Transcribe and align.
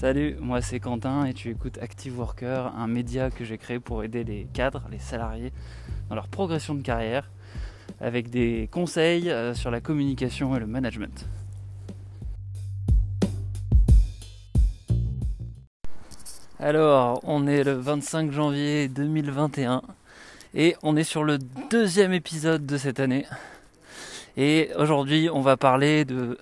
Salut, 0.00 0.36
moi 0.38 0.62
c'est 0.62 0.78
Quentin 0.78 1.24
et 1.24 1.34
tu 1.34 1.50
écoutes 1.50 1.76
Active 1.82 2.16
Worker, 2.20 2.72
un 2.76 2.86
média 2.86 3.32
que 3.32 3.44
j'ai 3.44 3.58
créé 3.58 3.80
pour 3.80 4.04
aider 4.04 4.22
les 4.22 4.46
cadres, 4.54 4.84
les 4.92 5.00
salariés 5.00 5.52
dans 6.08 6.14
leur 6.14 6.28
progression 6.28 6.76
de 6.76 6.82
carrière 6.82 7.28
avec 8.00 8.30
des 8.30 8.68
conseils 8.70 9.28
euh, 9.28 9.54
sur 9.54 9.72
la 9.72 9.80
communication 9.80 10.54
et 10.54 10.60
le 10.60 10.68
management. 10.68 11.26
Alors, 16.60 17.18
on 17.24 17.48
est 17.48 17.64
le 17.64 17.72
25 17.72 18.30
janvier 18.30 18.86
2021 18.86 19.82
et 20.54 20.76
on 20.84 20.94
est 20.94 21.02
sur 21.02 21.24
le 21.24 21.38
deuxième 21.70 22.12
épisode 22.12 22.64
de 22.64 22.76
cette 22.76 23.00
année. 23.00 23.26
Et 24.36 24.70
aujourd'hui, 24.76 25.28
on 25.28 25.40
va 25.40 25.56
parler 25.56 26.04
de 26.04 26.38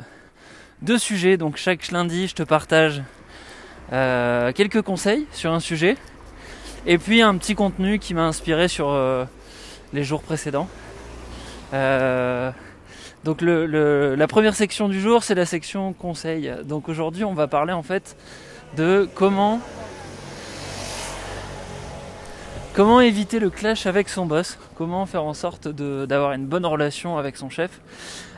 deux 0.82 0.98
sujets. 0.98 1.38
Donc 1.38 1.57
chaque 1.57 1.90
lundi, 1.90 2.29
je 2.29 2.34
te 2.34 2.43
partage 2.43 3.02
euh, 3.93 4.53
quelques 4.53 4.82
conseils 4.82 5.26
sur 5.31 5.53
un 5.53 5.61
sujet 5.61 5.96
et 6.86 6.99
puis 6.99 7.22
un 7.22 7.36
petit 7.36 7.54
contenu 7.54 8.00
qui 8.00 8.14
m'a 8.14 8.25
inspiré 8.25 8.67
sur 8.67 8.90
euh, 8.90 9.25
les 9.93 10.03
jours 10.03 10.22
précédents. 10.22 10.68
Euh, 11.72 12.50
donc 13.22 13.43
la 13.43 14.27
première 14.27 14.54
section 14.54 14.89
du 14.89 15.00
jour, 15.00 15.22
c'est 15.22 15.35
la 15.35 15.46
section 15.46 15.93
conseils. 15.93 16.53
Donc 16.64 16.89
aujourd'hui, 16.89 17.25
on 17.25 17.35
va 17.35 17.46
parler 17.46 17.72
en 17.72 17.82
fait 17.82 18.17
de 18.77 19.08
comment 19.14 19.61
comment 22.72 23.00
éviter 23.00 23.39
le 23.39 23.50
clash 23.50 23.86
avec 23.86 24.08
son 24.08 24.27
boss, 24.27 24.58
comment 24.77 25.07
faire 25.07 25.25
en 25.25 25.32
sorte 25.32 25.66
d'avoir 25.68 26.32
une 26.32 26.46
bonne 26.46 26.66
relation 26.66 27.18
avec 27.18 27.36
son 27.36 27.50
chef. 27.50 27.80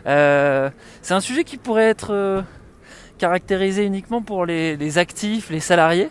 c'est 0.04 1.14
un 1.14 1.20
sujet 1.20 1.44
qui 1.44 1.56
pourrait 1.56 1.88
être 1.88 2.44
caractérisé 3.18 3.84
uniquement 3.84 4.22
pour 4.22 4.46
les, 4.46 4.98
actifs, 4.98 5.50
les 5.50 5.60
salariés, 5.60 6.08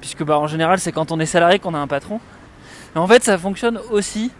puisque 0.00 0.24
bah, 0.24 0.38
en 0.38 0.46
général 0.46 0.78
c'est 0.78 0.92
quand 0.92 1.12
on 1.12 1.20
est 1.20 1.26
salarié 1.26 1.58
qu'on 1.58 1.74
a 1.74 1.78
un 1.78 1.86
patron. 1.86 2.20
Mais 2.94 3.00
en 3.00 3.06
fait 3.06 3.22
ça 3.22 3.36
fonctionne 3.36 3.78
aussi 3.90 4.30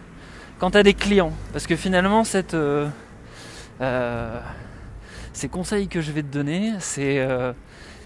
quand 0.59 0.71
tu 0.71 0.77
as 0.77 0.83
des 0.83 0.93
clients, 0.93 1.33
parce 1.51 1.67
que 1.67 1.75
finalement 1.75 2.23
euh, 2.53 2.87
euh, 3.81 4.39
ces 5.33 5.49
conseils 5.49 5.87
que 5.87 6.01
je 6.01 6.11
vais 6.11 6.21
te 6.23 6.33
donner, 6.33 6.73
c'est 6.79 7.19
euh, 7.19 7.53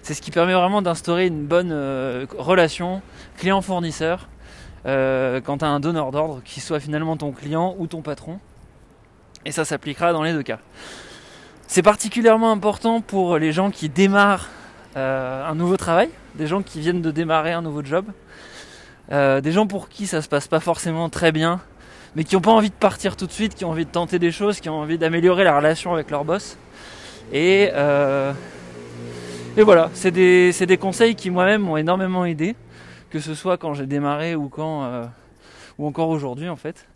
c'est 0.02 0.14
ce 0.14 0.22
qui 0.22 0.30
permet 0.30 0.54
vraiment 0.54 0.82
d'instaurer 0.82 1.26
une 1.26 1.46
bonne 1.46 1.72
relation 2.38 3.02
client-fournisseur 3.36 4.28
quand 4.84 5.58
tu 5.58 5.64
as 5.64 5.68
un 5.68 5.80
donneur 5.80 6.12
d'ordre 6.12 6.40
qui 6.44 6.60
soit 6.60 6.80
finalement 6.80 7.16
ton 7.16 7.30
client 7.30 7.74
ou 7.78 7.86
ton 7.86 8.00
patron. 8.00 8.38
Et 9.44 9.52
ça 9.52 9.66
s'appliquera 9.66 10.12
dans 10.12 10.22
les 10.22 10.32
deux 10.32 10.42
cas. 10.42 10.60
C'est 11.70 11.82
particulièrement 11.82 12.50
important 12.50 13.02
pour 13.02 13.36
les 13.36 13.52
gens 13.52 13.70
qui 13.70 13.90
démarrent 13.90 14.48
euh, 14.96 15.46
un 15.46 15.54
nouveau 15.54 15.76
travail, 15.76 16.08
des 16.34 16.46
gens 16.46 16.62
qui 16.62 16.80
viennent 16.80 17.02
de 17.02 17.10
démarrer 17.10 17.52
un 17.52 17.60
nouveau 17.60 17.84
job, 17.84 18.06
euh, 19.12 19.42
des 19.42 19.52
gens 19.52 19.66
pour 19.66 19.90
qui 19.90 20.06
ça 20.06 20.22
se 20.22 20.30
passe 20.30 20.48
pas 20.48 20.60
forcément 20.60 21.10
très 21.10 21.30
bien, 21.30 21.60
mais 22.16 22.24
qui 22.24 22.36
n'ont 22.36 22.40
pas 22.40 22.52
envie 22.52 22.70
de 22.70 22.74
partir 22.74 23.16
tout 23.16 23.26
de 23.26 23.32
suite, 23.32 23.54
qui 23.54 23.66
ont 23.66 23.70
envie 23.70 23.84
de 23.84 23.90
tenter 23.90 24.18
des 24.18 24.32
choses, 24.32 24.60
qui 24.60 24.70
ont 24.70 24.80
envie 24.80 24.96
d'améliorer 24.96 25.44
la 25.44 25.54
relation 25.58 25.92
avec 25.92 26.10
leur 26.10 26.24
boss. 26.24 26.56
Et, 27.34 27.68
euh, 27.74 28.32
voilà, 29.58 29.90
c'est 29.92 30.10
des, 30.10 30.52
des, 30.52 30.78
conseils 30.78 31.16
qui 31.16 31.28
moi-même 31.28 31.60
m'ont 31.60 31.76
énormément 31.76 32.24
aidé, 32.24 32.56
que 33.10 33.20
ce 33.20 33.34
soit 33.34 33.58
quand 33.58 33.74
j'ai 33.74 33.86
démarré 33.86 34.34
ou 34.34 34.48
quand 34.48 35.06
ou 35.78 35.86
encore 35.86 36.08
aujourd'hui 36.08 36.48
en 36.48 36.56
fait. 36.56 36.86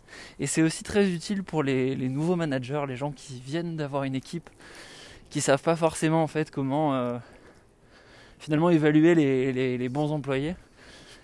Et 0.43 0.45
c'est 0.45 0.61
aussi 0.61 0.83
très 0.83 1.09
utile 1.09 1.41
pour 1.41 1.63
les, 1.63 1.95
nouveaux 1.95 2.35
managers, 2.35 2.83
les 2.85 2.97
gens 2.97 3.13
qui 3.13 3.39
viennent 3.39 3.77
d'avoir 3.77 4.03
une 4.03 4.13
équipe, 4.13 4.49
qui 5.29 5.39
savent 5.39 5.61
pas 5.61 5.77
forcément 5.77 6.21
en 6.21 6.27
fait 6.27 6.51
comment 6.51 6.93
euh, 6.93 7.17
finalement 8.39 8.69
évaluer 8.69 9.15
les, 9.15 9.87
bons 9.87 10.11
employés. 10.11 10.57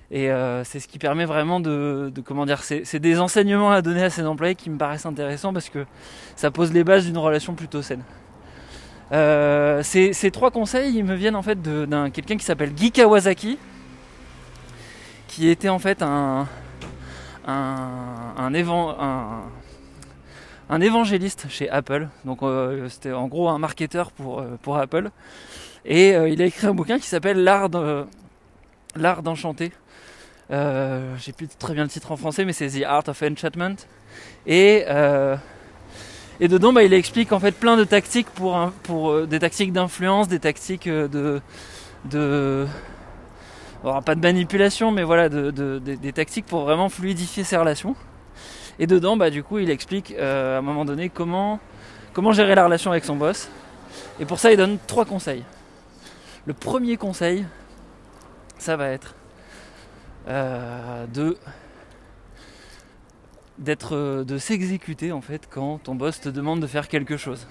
Et 0.10 0.32
euh, 0.32 0.64
c'est 0.64 0.80
ce 0.80 0.88
qui 0.88 1.00
permet 1.00 1.26
vraiment 1.26 1.60
de, 1.60 2.14
comment 2.24 2.46
dire, 2.46 2.64
c'est 2.64 3.00
des 3.00 3.20
enseignements 3.20 3.72
à 3.72 3.82
donner 3.82 4.04
à 4.04 4.10
ces 4.10 4.26
employés 4.26 4.56
qui 4.56 4.70
me 4.70 4.78
paraissent 4.78 5.06
intéressants 5.06 5.52
parce 5.52 5.68
que 5.68 5.86
ça 6.38 6.50
pose 6.50 6.72
les 6.72 6.86
bases 6.86 7.06
d'une 7.06 7.18
relation 7.18 7.56
plutôt 7.56 7.82
saine. 7.82 8.04
Euh, 9.12 9.84
ces, 9.84 10.32
trois 10.32 10.50
conseils, 10.50 10.96
ils 10.96 11.04
me 11.04 11.16
viennent 11.16 11.36
en 11.36 11.44
fait 11.44 11.62
d'un 11.62 12.10
quelqu'un 12.10 12.38
qui 12.38 12.46
s'appelle 12.46 12.72
Guy 12.74 12.94
Kawasaki, 12.94 13.58
qui 15.28 15.50
était 15.50 15.68
en 15.68 15.80
fait 15.80 16.02
un, 16.04 16.48
un, 17.46 18.52
un, 20.70 20.82
évangéliste 20.82 21.48
chez 21.50 21.70
Apple. 21.70 22.08
Donc 22.26 22.44
euh, 22.44 22.90
c'était 22.90 23.12
en 23.12 23.28
gros 23.28 23.50
un 23.50 23.58
marketeur 23.58 24.12
pour, 24.12 24.40
euh, 24.40 24.58
pour 24.62 24.78
Apple. 24.78 25.10
Et 25.86 26.16
euh, 26.16 26.30
il 26.30 26.42
a 26.42 26.46
écrit 26.46 26.68
un 26.68 26.74
bouquin 26.74 27.00
qui 27.00 27.08
s'appelle 27.08 27.44
L'art 27.44 27.70
l'art 28.96 29.24
d'enchanter. 29.24 29.72
J'ai 30.50 31.32
plus 31.36 31.48
très 31.48 31.74
bien 31.74 31.84
le 31.84 31.90
titre 31.90 32.12
en 32.12 32.18
français, 32.18 32.46
mais 32.46 32.54
c'est 32.54 32.70
The 32.70 32.84
Art 32.84 33.08
of 33.08 33.22
Enchantment. 33.22 33.76
Et 34.48 34.86
et 36.42 36.48
dedans, 36.48 36.72
bah, 36.72 36.84
il 36.84 36.94
explique 36.94 37.34
en 37.34 37.40
fait 37.42 37.52
plein 37.52 37.76
de 37.76 37.84
tactiques 37.84 38.30
pour, 38.30 38.72
pour 38.84 39.28
des 39.28 39.40
tactiques 39.40 39.74
d'influence, 39.74 40.30
des 40.30 40.40
tactiques 40.40 40.88
de, 40.88 41.42
de 42.06 42.66
pas 43.84 44.16
de 44.16 44.22
manipulation, 44.22 44.92
mais 44.92 45.04
voilà, 45.04 45.30
des 45.30 46.14
tactiques 46.14 46.46
pour 46.46 46.62
vraiment 46.62 46.90
fluidifier 46.90 47.44
ses 47.44 47.58
relations. 47.58 47.96
Et 48.80 48.88
dedans, 48.88 49.18
bah, 49.18 49.30
du 49.30 49.44
coup, 49.44 49.60
il 49.60 49.70
explique 49.70 50.16
euh, 50.18 50.56
à 50.56 50.60
un 50.60 50.62
moment 50.62 50.86
donné 50.86 51.10
comment, 51.10 51.60
comment 52.14 52.32
gérer 52.32 52.56
la 52.56 52.64
relation 52.64 52.92
avec 52.92 53.04
son 53.04 53.16
boss. 53.16 53.50
Et 54.20 54.26
pour 54.26 54.40
ça, 54.40 54.52
il 54.52 54.58
donne 54.58 54.78
trois 54.88 55.06
conseils. 55.06 55.44
Le 56.46 56.54
premier 56.54 56.96
conseil, 56.96 57.46
ça 58.58 58.78
va 58.78 58.90
être 58.90 59.16
euh, 60.28 61.06
de 61.08 61.38
d'être 63.58 64.24
de 64.24 64.38
s'exécuter 64.38 65.12
en 65.12 65.20
fait 65.20 65.50
quand 65.50 65.80
ton 65.80 65.94
boss 65.94 66.22
te 66.22 66.30
demande 66.30 66.62
de 66.62 66.68
faire 66.68 66.88
quelque 66.88 67.18
chose. 67.18 67.46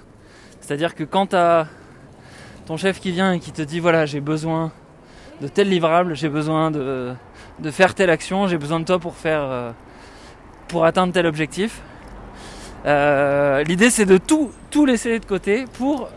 C'est-à-dire 0.60 0.95
que 0.95 1.05
quand 1.05 1.28
tu 1.28 1.37
as 1.37 1.66
ton 2.65 2.78
chef 2.78 2.99
qui 2.99 3.12
vient 3.12 3.33
et 3.33 3.41
qui 3.41 3.53
te 3.53 3.60
dit 3.60 3.78
voilà 3.78 4.06
j'ai 4.06 4.21
besoin 4.21 4.72
de 5.41 5.49
tel 5.49 5.69
livrable, 5.69 6.15
j'ai 6.15 6.28
besoin 6.28 6.71
de, 6.71 7.15
faire 7.71 7.94
telle 7.94 8.10
action, 8.10 8.47
j'ai 8.47 8.59
besoin 8.59 8.81
de 8.81 8.84
toi 8.84 8.99
pour 8.99 9.16
faire 9.16 9.43
euh, 9.43 9.71
pour 10.69 10.84
atteindre 10.84 11.12
tel 11.12 11.26
objectif. 11.26 11.81
Euh, 12.87 13.62
l'idée 13.65 13.91
c'est 13.91 14.06
de 14.06 14.19
tout, 14.19 14.50
tout 14.71 14.87
laisser 14.87 15.19
de 15.19 15.25
côté 15.25 15.65
pour 15.75 16.09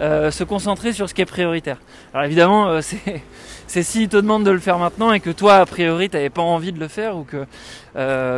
euh, 0.00 0.30
se 0.30 0.44
concentrer 0.44 0.92
sur 0.92 1.08
ce 1.08 1.14
qui 1.14 1.22
est 1.22 1.26
prioritaire. 1.26 1.78
Alors 2.12 2.26
évidemment, 2.26 2.80
c'est 3.66 3.82
s'il 3.82 4.08
te 4.08 4.16
demande 4.16 4.44
de 4.44 4.50
le 4.50 4.58
faire 4.58 4.78
maintenant 4.78 5.12
et 5.12 5.20
que 5.20 5.30
toi 5.30 5.56
a 5.56 5.66
priori 5.66 6.08
tu 6.08 6.16
n'avais 6.16 6.30
pas 6.30 6.42
envie 6.42 6.72
de 6.72 6.80
le 6.80 6.88
faire 6.88 7.16
ou 7.16 7.24
que 7.24 7.46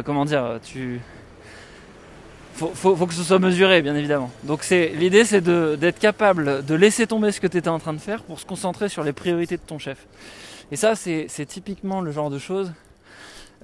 comment 0.02 0.24
dire 0.24 0.58
tu 0.62 1.00
faut, 2.54 2.94
faut, 2.94 3.06
que 3.06 3.14
ce 3.14 3.22
soit 3.22 3.38
mesuré, 3.38 3.82
bien 3.82 3.96
évidemment. 3.96 4.30
Donc 4.44 4.68
l'idée, 4.70 5.24
c'est 5.24 5.40
d'être 5.40 5.98
capable 5.98 6.64
de 6.64 6.74
laisser 6.74 7.06
tomber 7.06 7.32
ce 7.32 7.40
que 7.40 7.46
tu 7.46 7.58
étais 7.58 7.68
en 7.68 7.78
train 7.78 7.92
de 7.92 7.98
faire 7.98 8.22
pour 8.22 8.38
se 8.38 8.46
concentrer 8.46 8.88
sur 8.88 9.02
les 9.02 9.12
priorités 9.12 9.56
de 9.56 9.62
ton 9.62 9.78
chef. 9.78 10.06
Et 10.70 10.76
ça, 10.76 10.94
c'est 10.94 11.46
typiquement 11.46 12.00
le 12.00 12.12
genre 12.12 12.30
de 12.30 12.38
choses 12.38 12.72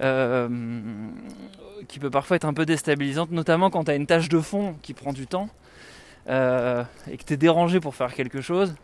euh, 0.01 0.49
qui 1.87 1.99
peut 1.99 2.09
parfois 2.09 2.35
être 2.35 2.45
un 2.45 2.53
peu 2.53 2.65
déstabilisante, 2.65 3.31
notamment 3.31 3.69
quand 3.69 3.85
tu 3.85 3.91
as 3.91 3.95
une 3.95 4.07
tâche 4.07 4.29
de 4.29 4.39
fond 4.39 4.75
qui 4.81 4.93
prend 4.93 5.13
du 5.13 5.27
temps. 5.27 5.49
Euh, 6.29 6.83
et 7.09 7.17
que 7.17 7.23
tu 7.23 7.33
es 7.33 7.37
dérangé 7.37 7.79
pour 7.79 7.95
faire 7.95 8.13
quelque 8.13 8.41
chose, 8.41 8.75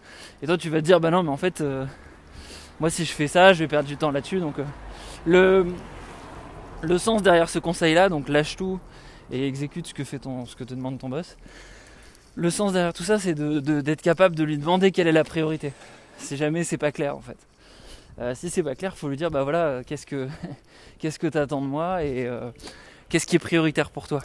et 0.42 0.48
toi 0.48 0.58
tu 0.58 0.72
vas 0.72 0.80
te 0.80 0.86
dire 0.86 1.00
bah 1.00 1.12
non 1.12 1.22
mais 1.22 1.30
en 1.30 1.38
fait 1.38 1.62
euh, 1.62 1.86
moi 2.80 2.90
si 2.90 3.06
je 3.06 3.12
fais 3.12 3.28
ça 3.28 3.54
je 3.54 3.60
vais 3.60 3.68
perdre 3.68 3.88
du 3.88 3.96
temps 3.96 4.10
là-dessus 4.10 4.40
donc 4.40 4.56
le, 5.28 5.68
le 6.82 6.98
sens 6.98 7.22
derrière 7.22 7.48
ce 7.48 7.60
conseil 7.60 7.94
là 7.94 8.10
donc 8.10 8.28
lâche 8.28 8.56
tout 8.56 8.80
et 9.32 9.48
exécute 9.48 9.88
ce 9.88 9.94
que, 9.94 10.04
fait 10.04 10.20
ton, 10.20 10.46
ce 10.46 10.56
que 10.56 10.64
te 10.64 10.74
demande 10.74 10.98
ton 11.00 11.10
boss. 11.10 11.38
Le 12.36 12.50
sens 12.50 12.74
derrière 12.74 12.94
tout 12.94 13.04
ça, 13.04 13.20
c'est 13.20 13.34
d'être 13.34 14.02
capable 14.02 14.36
de 14.36 14.44
lui 14.44 14.58
demander 14.58 14.92
quelle 14.92 15.08
est 15.08 15.12
la 15.12 15.24
priorité. 15.24 15.74
Si 16.18 16.38
jamais 16.38 16.64
c'est 16.64 16.78
pas 16.78 16.92
clair 16.92 17.16
en 17.16 17.22
fait. 17.22 17.38
Euh, 18.20 18.34
si 18.36 18.50
c'est 18.50 18.64
pas 18.64 18.76
clair, 18.76 18.94
il 18.96 19.00
faut 19.00 19.10
lui 19.10 19.18
dire 19.18 19.30
bah 19.30 19.44
voilà, 19.44 19.82
qu'est-ce 19.86 20.06
que 20.06 20.28
qu'est-ce 21.00 21.20
que 21.20 21.28
de 21.28 21.56
moi 21.56 22.04
et 22.04 22.26
euh, 22.26 22.50
qu'est-ce 23.10 23.28
qui 23.28 23.36
est 23.36 23.40
prioritaire 23.40 23.92
pour 23.92 24.08
toi. 24.08 24.24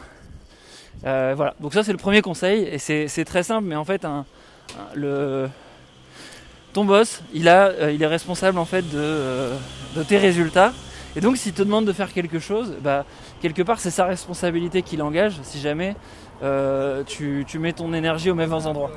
Euh, 1.04 1.34
voilà. 1.36 1.54
Donc 1.60 1.74
ça 1.74 1.82
c'est 1.82 1.92
le 1.92 1.98
premier 1.98 2.22
conseil 2.22 2.62
et 2.64 2.78
c'est 2.78 3.24
très 3.24 3.42
simple, 3.42 3.66
mais 3.66 3.76
en 3.76 3.84
fait 3.84 4.06
ton 6.72 6.86
boss, 6.86 7.22
il 7.34 7.48
a, 7.48 7.90
il 7.90 8.02
est 8.02 8.06
responsable 8.06 8.58
en 8.58 8.64
fait 8.64 8.88
de 8.90 9.52
tes 10.08 10.16
résultats 10.16 10.72
et 11.16 11.20
donc 11.20 11.36
s'il 11.36 11.52
te 11.52 11.62
demande 11.62 11.84
de 11.84 11.92
faire 11.92 12.12
quelque 12.12 12.38
chose, 12.38 12.74
bah, 12.80 13.04
quelque 13.40 13.62
part 13.62 13.78
c'est 13.78 13.90
sa 13.90 14.06
responsabilité 14.06 14.82
qui 14.82 14.96
l'engage 14.96 15.38
si 15.42 15.60
jamais 15.60 15.94
euh, 16.42 17.04
tu, 17.04 17.44
mets 17.58 17.72
ton 17.72 17.92
énergie 17.92 18.30
au 18.30 18.34
même 18.34 18.52
endroit. 18.52 18.90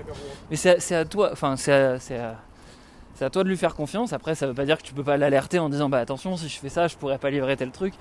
Mais 0.50 0.56
c'est 0.56 0.96
à 0.96 1.06
toi, 1.06 1.30
enfin 1.32 1.56
c'est 1.58 1.72
à, 1.74 3.30
toi 3.30 3.44
de 3.44 3.50
lui 3.50 3.58
faire 3.58 3.76
confiance. 3.76 4.14
Après 4.14 4.36
ça 4.36 4.48
veut 4.48 4.54
pas 4.54 4.66
dire 4.66 4.78
que 4.78 4.84
tu 4.84 4.94
peux 4.94 5.04
pas 5.04 5.18
l'alerter 5.18 5.60
en 5.60 5.70
disant 5.70 5.90
bah 5.90 6.00
attention 6.00 6.38
si 6.38 6.48
je 6.48 6.58
fais 6.60 6.70
ça 6.70 6.88
je 6.88 6.96
pourrais 6.96 7.18
pas 7.18 7.30
livrer 7.30 7.58
tel 7.58 7.72
truc. 7.72 7.94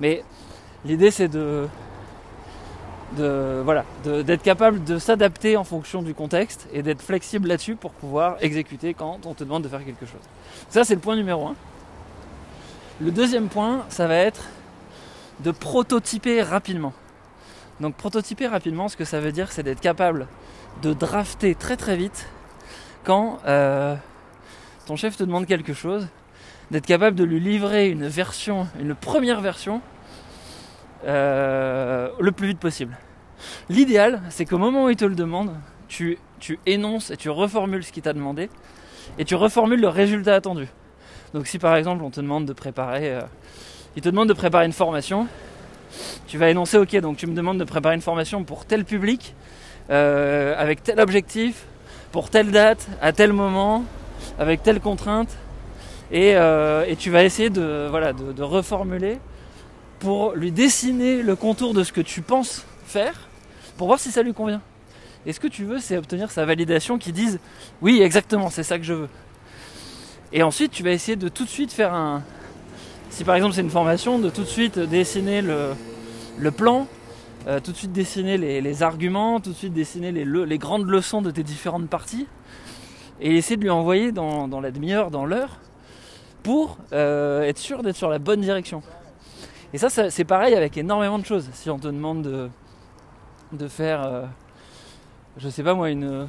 Mais 0.00 0.24
l'idée 0.84 1.10
c'est 1.10 1.28
de 1.28 1.68
voilà, 3.16 3.84
d'être 4.04 4.42
capable 4.42 4.84
de 4.84 4.98
s'adapter 4.98 5.56
en 5.56 5.64
fonction 5.64 6.02
du 6.02 6.14
contexte 6.14 6.68
et 6.72 6.82
d'être 6.82 7.02
flexible 7.02 7.48
là-dessus 7.48 7.76
pour 7.76 7.92
pouvoir 7.92 8.36
exécuter 8.40 8.94
quand 8.94 9.26
on 9.26 9.34
te 9.34 9.44
demande 9.44 9.62
de 9.62 9.68
faire 9.68 9.84
quelque 9.84 10.06
chose. 10.06 10.20
Ça 10.68 10.84
c'est 10.84 10.94
le 10.94 11.00
point 11.00 11.16
numéro 11.16 11.46
un. 11.46 11.54
Le 13.02 13.10
deuxième 13.10 13.48
point, 13.48 13.86
ça 13.88 14.06
va 14.06 14.16
être 14.16 14.44
de 15.42 15.50
prototyper 15.52 16.42
rapidement. 16.42 16.92
Donc 17.80 17.94
prototyper 17.94 18.46
rapidement, 18.46 18.88
ce 18.88 18.96
que 18.98 19.06
ça 19.06 19.20
veut 19.20 19.32
dire, 19.32 19.52
c'est 19.52 19.62
d'être 19.62 19.80
capable 19.80 20.26
de 20.82 20.92
drafter 20.92 21.54
très 21.54 21.78
très 21.78 21.96
vite 21.96 22.28
quand 23.04 23.38
euh, 23.46 23.96
ton 24.84 24.96
chef 24.96 25.16
te 25.16 25.24
demande 25.24 25.46
quelque 25.46 25.72
chose, 25.72 26.08
d'être 26.70 26.84
capable 26.84 27.16
de 27.16 27.24
lui 27.24 27.40
livrer 27.40 27.88
une 27.88 28.06
version, 28.06 28.68
une 28.78 28.94
première 28.94 29.40
version 29.40 29.80
euh, 31.06 32.10
le 32.20 32.32
plus 32.32 32.48
vite 32.48 32.58
possible. 32.58 32.98
L'idéal, 33.70 34.20
c'est 34.28 34.44
qu'au 34.44 34.58
moment 34.58 34.84
où 34.84 34.90
il 34.90 34.96
te 34.96 35.06
le 35.06 35.14
demande, 35.14 35.56
tu, 35.88 36.18
tu 36.38 36.58
énonces 36.66 37.10
et 37.10 37.16
tu 37.16 37.30
reformules 37.30 37.82
ce 37.82 37.92
qu'il 37.92 38.02
t'a 38.02 38.12
demandé 38.12 38.50
et 39.18 39.24
tu 39.24 39.36
reformules 39.36 39.80
le 39.80 39.88
résultat 39.88 40.34
attendu. 40.34 40.68
Donc 41.34 41.46
si 41.46 41.58
par 41.58 41.76
exemple 41.76 42.02
on 42.02 42.10
te 42.10 42.20
demande 42.20 42.44
de 42.46 42.52
préparer, 42.52 43.14
euh, 43.14 43.20
il 43.96 44.02
te 44.02 44.08
demande 44.08 44.28
de 44.28 44.34
préparer 44.34 44.66
une 44.66 44.72
formation, 44.72 45.26
tu 46.26 46.38
vas 46.38 46.50
énoncer 46.50 46.78
ok 46.78 46.96
donc 47.00 47.16
tu 47.16 47.26
me 47.26 47.34
demandes 47.34 47.58
de 47.58 47.64
préparer 47.64 47.94
une 47.94 48.00
formation 48.00 48.44
pour 48.44 48.64
tel 48.64 48.84
public, 48.84 49.34
euh, 49.90 50.54
avec 50.58 50.82
tel 50.82 51.00
objectif, 51.00 51.64
pour 52.12 52.30
telle 52.30 52.50
date, 52.50 52.88
à 53.00 53.12
tel 53.12 53.32
moment, 53.32 53.84
avec 54.38 54.62
telle 54.62 54.80
contrainte, 54.80 55.36
et, 56.12 56.30
et 56.30 56.96
tu 56.96 57.10
vas 57.10 57.22
essayer 57.22 57.50
de, 57.50 57.86
voilà, 57.88 58.12
de, 58.12 58.32
de 58.32 58.42
reformuler 58.42 59.18
pour 60.00 60.32
lui 60.32 60.50
dessiner 60.50 61.22
le 61.22 61.36
contour 61.36 61.72
de 61.72 61.84
ce 61.84 61.92
que 61.92 62.00
tu 62.00 62.20
penses 62.22 62.66
faire 62.84 63.28
pour 63.76 63.86
voir 63.86 64.00
si 64.00 64.10
ça 64.10 64.22
lui 64.22 64.34
convient. 64.34 64.60
Et 65.26 65.32
ce 65.32 65.40
que 65.40 65.46
tu 65.46 65.64
veux, 65.64 65.78
c'est 65.78 65.96
obtenir 65.96 66.30
sa 66.30 66.44
validation 66.44 66.98
qui 66.98 67.12
dise 67.12 67.38
oui, 67.80 68.00
exactement, 68.02 68.50
c'est 68.50 68.62
ça 68.62 68.78
que 68.78 68.84
je 68.84 68.94
veux. 68.94 69.08
Et 70.32 70.42
ensuite, 70.42 70.70
tu 70.70 70.82
vas 70.82 70.90
essayer 70.90 71.16
de 71.16 71.28
tout 71.28 71.44
de 71.44 71.48
suite 71.48 71.72
faire 71.72 71.92
un. 71.92 72.22
Si 73.10 73.24
par 73.24 73.34
exemple 73.34 73.54
c'est 73.54 73.62
une 73.62 73.70
formation, 73.70 74.20
de 74.20 74.30
tout 74.30 74.42
de 74.42 74.46
suite 74.46 74.78
dessiner 74.78 75.42
le, 75.42 75.72
le 76.38 76.50
plan, 76.52 76.86
euh, 77.48 77.58
tout 77.58 77.72
de 77.72 77.76
suite 77.76 77.92
dessiner 77.92 78.38
les, 78.38 78.82
arguments, 78.84 79.40
tout 79.40 79.50
de 79.50 79.56
suite 79.56 79.72
dessiner 79.72 80.12
les, 80.12 80.24
les, 80.24 80.58
grandes 80.58 80.88
leçons 80.88 81.20
de 81.20 81.32
tes 81.32 81.42
différentes 81.42 81.88
parties, 81.88 82.28
et 83.20 83.34
essayer 83.34 83.56
de 83.56 83.62
lui 83.62 83.70
envoyer 83.70 84.12
dans, 84.12 84.46
dans 84.46 84.60
la 84.60 84.70
demi-heure, 84.70 85.10
dans 85.10 85.26
l'heure, 85.26 85.58
pour 86.44 86.78
euh, 86.92 87.42
être 87.42 87.58
sûr 87.58 87.82
d'être 87.82 87.96
sur 87.96 88.08
la 88.08 88.20
bonne 88.20 88.40
direction. 88.40 88.82
Et 89.72 89.78
ça, 89.78 89.88
c'est 90.10 90.24
pareil 90.24 90.54
avec 90.54 90.76
énormément 90.76 91.18
de 91.18 91.24
choses. 91.24 91.48
Si 91.52 91.70
on 91.70 91.78
te 91.78 91.86
demande 91.88 92.22
de, 92.22 92.48
de 93.52 93.68
faire, 93.68 94.04
euh, 94.04 94.22
je 95.36 95.48
sais 95.48 95.62
pas 95.62 95.74
moi, 95.74 95.90
une, 95.90 96.28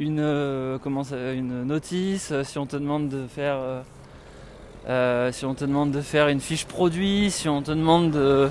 une, 0.00 0.18
euh, 0.20 0.78
comment 0.82 1.02
une 1.02 1.64
notice, 1.64 2.32
si 2.42 2.58
on 2.58 2.64
te 2.64 2.76
demande 2.76 3.10
de 3.10 3.26
faire, 3.26 3.82
euh, 4.88 5.30
si 5.30 5.44
on 5.44 5.54
te 5.54 5.64
demande 5.66 5.90
de 5.90 6.00
faire 6.00 6.28
une 6.28 6.40
fiche 6.40 6.64
produit, 6.64 7.30
si 7.30 7.50
on 7.50 7.60
te 7.60 7.70
demande 7.70 8.10
de, 8.10 8.48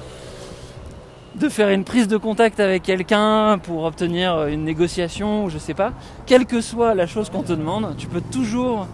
de 1.35 1.49
faire 1.49 1.69
une 1.69 1.83
prise 1.83 2.07
de 2.07 2.17
contact 2.17 2.59
avec 2.59 2.83
quelqu'un 2.83 3.57
pour 3.57 3.83
obtenir 3.83 4.45
une 4.45 4.63
négociation, 4.63 5.45
ou 5.45 5.49
je 5.49 5.57
sais 5.57 5.73
pas, 5.73 5.91
quelle 6.27 6.45
que 6.45 6.61
soit 6.61 6.93
la 6.93 7.07
chose 7.07 7.31
qu'on 7.31 7.43
te 7.43 7.53
demande, 7.53 7.95
tu 7.97 8.05
peux 8.05 8.21
toujours 8.21 8.87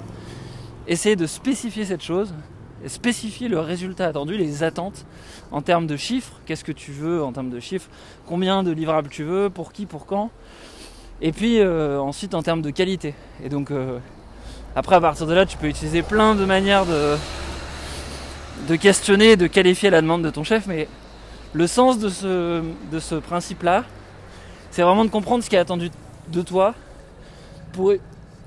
essayer 0.87 1.17
de 1.17 1.27
spécifier 1.27 1.83
cette 1.83 2.03
chose 2.03 2.33
spécifier 2.87 3.47
le 3.47 3.59
résultat 3.59 4.05
attendu, 4.05 4.37
les 4.37 4.63
attentes 4.63 5.05
en 5.51 5.61
termes 5.61 5.87
de 5.87 5.97
chiffres, 5.97 6.33
qu'est-ce 6.45 6.63
que 6.63 6.71
tu 6.71 6.91
veux 6.91 7.23
en 7.23 7.31
termes 7.31 7.49
de 7.49 7.59
chiffres, 7.59 7.89
combien 8.27 8.63
de 8.63 8.71
livrables 8.71 9.09
tu 9.09 9.23
veux, 9.23 9.49
pour 9.49 9.73
qui, 9.73 9.85
pour 9.85 10.05
quand, 10.05 10.29
et 11.21 11.31
puis 11.31 11.59
euh, 11.59 11.99
ensuite 11.99 12.33
en 12.33 12.43
termes 12.43 12.61
de 12.61 12.69
qualité. 12.69 13.13
Et 13.43 13.49
donc 13.49 13.71
euh, 13.71 13.99
après 14.75 14.95
à 14.95 15.01
partir 15.01 15.27
de 15.27 15.33
là 15.33 15.45
tu 15.45 15.57
peux 15.57 15.67
utiliser 15.67 16.01
plein 16.01 16.35
de 16.35 16.45
manières 16.45 16.85
de, 16.85 17.15
de 18.67 18.75
questionner, 18.75 19.35
de 19.35 19.47
qualifier 19.47 19.89
la 19.89 20.01
demande 20.01 20.23
de 20.23 20.29
ton 20.29 20.43
chef, 20.43 20.67
mais 20.67 20.87
le 21.53 21.67
sens 21.67 21.99
de 21.99 22.09
ce, 22.09 22.61
de 22.91 22.99
ce 22.99 23.15
principe-là, 23.15 23.85
c'est 24.71 24.81
vraiment 24.81 25.05
de 25.05 25.09
comprendre 25.09 25.43
ce 25.43 25.49
qui 25.49 25.55
est 25.55 25.59
attendu 25.59 25.89
de 26.27 26.41
toi 26.41 26.73
pour, 27.71 27.93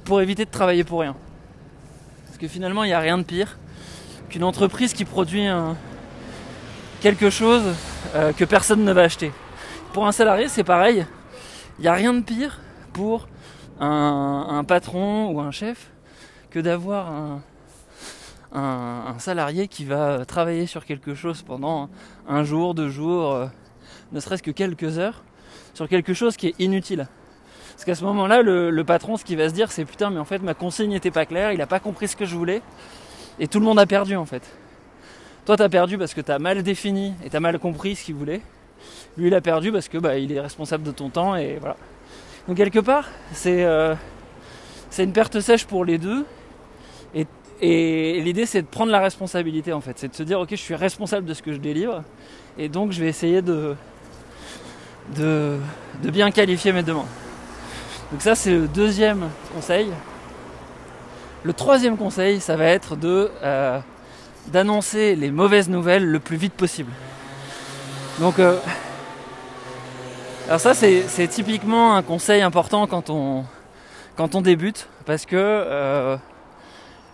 pour 0.05 0.21
éviter 0.21 0.45
de 0.45 0.51
travailler 0.51 0.85
pour 0.85 1.01
rien. 1.01 1.15
Parce 2.27 2.39
que 2.39 2.49
finalement 2.49 2.85
il 2.85 2.89
n'y 2.89 2.95
a 2.95 3.01
rien 3.01 3.19
de 3.19 3.23
pire 3.23 3.57
qu'une 4.29 4.45
entreprise 4.45 4.93
qui 4.93 5.07
produit 5.07 5.47
quelque 7.01 7.31
chose 7.31 7.63
euh, 8.15 8.33
que 8.33 8.45
personne 8.45 8.85
ne 8.85 8.93
va 8.93 9.03
acheter. 9.03 9.33
Pour 9.93 10.07
un 10.07 10.13
salarié, 10.13 10.49
c'est 10.49 10.65
pareil. 10.65 11.07
Il 11.79 11.83
n'y 11.83 11.89
a 11.89 11.93
rien 11.93 12.13
de 12.13 12.21
pire 12.21 12.59
pour 12.93 13.29
un, 13.79 14.65
patron 14.67 15.31
ou 15.31 15.41
un 15.41 15.53
chef 15.53 15.91
que 16.51 16.59
d'avoir 16.59 17.41
un, 18.53 19.15
salarié 19.19 19.69
qui 19.69 19.85
va 19.85 20.25
travailler 20.25 20.67
sur 20.67 20.85
quelque 20.85 21.15
chose 21.15 21.43
pendant 21.43 21.89
un 22.29 22.43
jour, 22.43 22.75
deux 22.75 22.89
jours, 22.89 23.33
euh, 23.33 23.47
ne 24.13 24.19
serait-ce 24.19 24.43
que 24.43 24.51
quelques 24.51 24.99
heures, 24.99 25.23
sur 25.75 25.89
quelque 25.89 26.15
chose 26.15 26.37
qui 26.37 26.49
est 26.49 26.55
inutile. 26.59 27.07
Parce 27.75 27.85
qu'à 27.85 27.95
ce 27.95 28.05
moment-là, 28.05 28.43
le, 28.43 28.83
patron, 28.83 29.17
ce 29.17 29.25
qu'il 29.25 29.37
va 29.37 29.49
se 29.49 29.55
dire, 29.55 29.71
c'est 29.71 29.85
putain, 29.85 30.11
mais 30.11 30.19
en 30.19 30.25
fait, 30.25 30.39
ma 30.43 30.55
consigne 30.55 30.91
n'était 30.91 31.13
pas 31.13 31.27
claire, 31.27 31.53
il 31.53 31.59
n'a 31.59 31.67
pas 31.67 31.79
compris 31.79 32.09
ce 32.09 32.17
que 32.17 32.25
je 32.25 32.35
voulais, 32.35 32.63
et 33.39 33.47
tout 33.47 33.61
le 33.61 33.65
monde 33.65 33.79
a 33.79 33.87
perdu 33.87 34.17
en 34.17 34.27
fait. 34.27 34.43
Toi 35.47 35.57
t'as 35.57 35.69
perdu 35.69 35.97
parce 35.97 36.13
que 36.13 36.21
t'as 36.21 36.39
mal 36.39 36.63
défini 36.63 37.15
et 37.25 37.31
t'as 37.31 37.41
mal 37.41 37.59
compris 37.59 37.95
ce 37.95 38.05
qu'il 38.05 38.17
voulait. 38.17 38.43
Lui 39.17 39.29
il 39.29 39.35
a 39.35 39.41
perdu 39.41 39.73
parce 39.73 39.89
que 39.89 39.99
bah, 39.99 40.19
il 40.19 40.33
est 40.33 40.41
responsable 40.41 40.85
de 40.85 40.91
ton 40.91 41.11
temps 41.11 41.37
et 41.37 41.59
voilà. 41.61 41.77
Donc 42.47 42.57
quelque 42.57 42.79
part 42.79 43.09
c'est 43.33 43.65
euh, 43.65 43.95
une 44.99 45.13
perte 45.13 45.41
sèche 45.41 45.65
pour 45.65 45.85
les 45.85 45.99
deux. 45.99 46.25
Et, 47.61 48.21
l'idée 48.21 48.47
c'est 48.47 48.63
de 48.63 48.69
prendre 48.69 48.93
la 48.93 49.01
responsabilité 49.01 49.73
en 49.73 49.81
fait. 49.81 49.99
C'est 49.99 50.09
de 50.09 50.15
se 50.15 50.23
dire 50.23 50.39
ok 50.39 50.51
je 50.51 50.57
suis 50.57 50.77
responsable 50.77 51.27
de 51.27 51.35
ce 51.35 51.43
que 51.43 51.53
je 51.53 51.59
délivre. 51.59 52.05
Et 52.57 52.69
donc 52.69 52.93
je 52.93 53.01
vais 53.01 53.09
essayer 53.09 53.43
de 53.43 53.75
bien 56.03 56.31
qualifier 56.31 56.73
mes 56.73 56.85
demandes. 56.85 57.09
Donc 58.13 58.23
ça 58.23 58.35
c'est 58.35 58.53
le 58.53 58.69
deuxième 58.69 59.29
conseil. 59.55 59.89
Le 61.45 61.53
troisième 61.53 61.97
conseil, 61.97 62.41
ça 62.41 62.57
va 62.57 62.65
être 62.65 62.97
de 62.97 63.31
euh, 63.43 63.79
d'annoncer 64.49 65.15
les 65.15 65.31
mauvaises 65.31 65.69
nouvelles 65.69 66.05
le 66.05 66.19
plus 66.19 66.37
vite 66.37 66.55
possible. 66.55 66.91
Donc, 68.21 68.39
euh, 68.39 68.59
alors 70.47 70.61
ça 70.61 70.75
c'est 70.75 71.29
typiquement 71.29 71.95
un 71.95 72.03
conseil 72.03 72.43
important 72.43 72.87
quand 72.87 73.11
on 73.11 73.45
quand 74.17 74.35
on 74.35 74.41
débute, 74.41 74.89
parce 75.07 75.25
que 75.25 75.37
euh, 75.37 76.17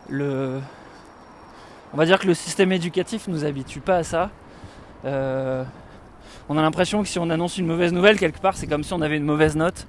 le 0.09 0.61
on 1.93 1.97
va 1.97 2.07
dire 2.07 2.19
que 2.19 2.27
le 2.27 2.35
système 2.35 2.73
éducatif 2.73 3.29
nous 3.29 3.45
habitue 3.45 3.81
pas 3.81 3.97
à 3.97 4.03
ça. 4.03 4.31
on 5.05 6.59
a 6.59 6.63
l'impression 6.63 7.03
que 7.03 7.09
si 7.09 7.19
on 7.19 7.31
annonce 7.31 7.59
une 7.59 7.67
mauvaise 7.67 7.93
nouvelle 7.93 8.19
quelque 8.19 8.41
part, 8.41 8.57
c'est 8.57 8.67
comme 8.67 8.85
si 8.85 8.93
on 8.93 9.03
avait 9.03 9.17
une 9.17 9.25
mauvaise 9.25 9.57
note, 9.57 9.87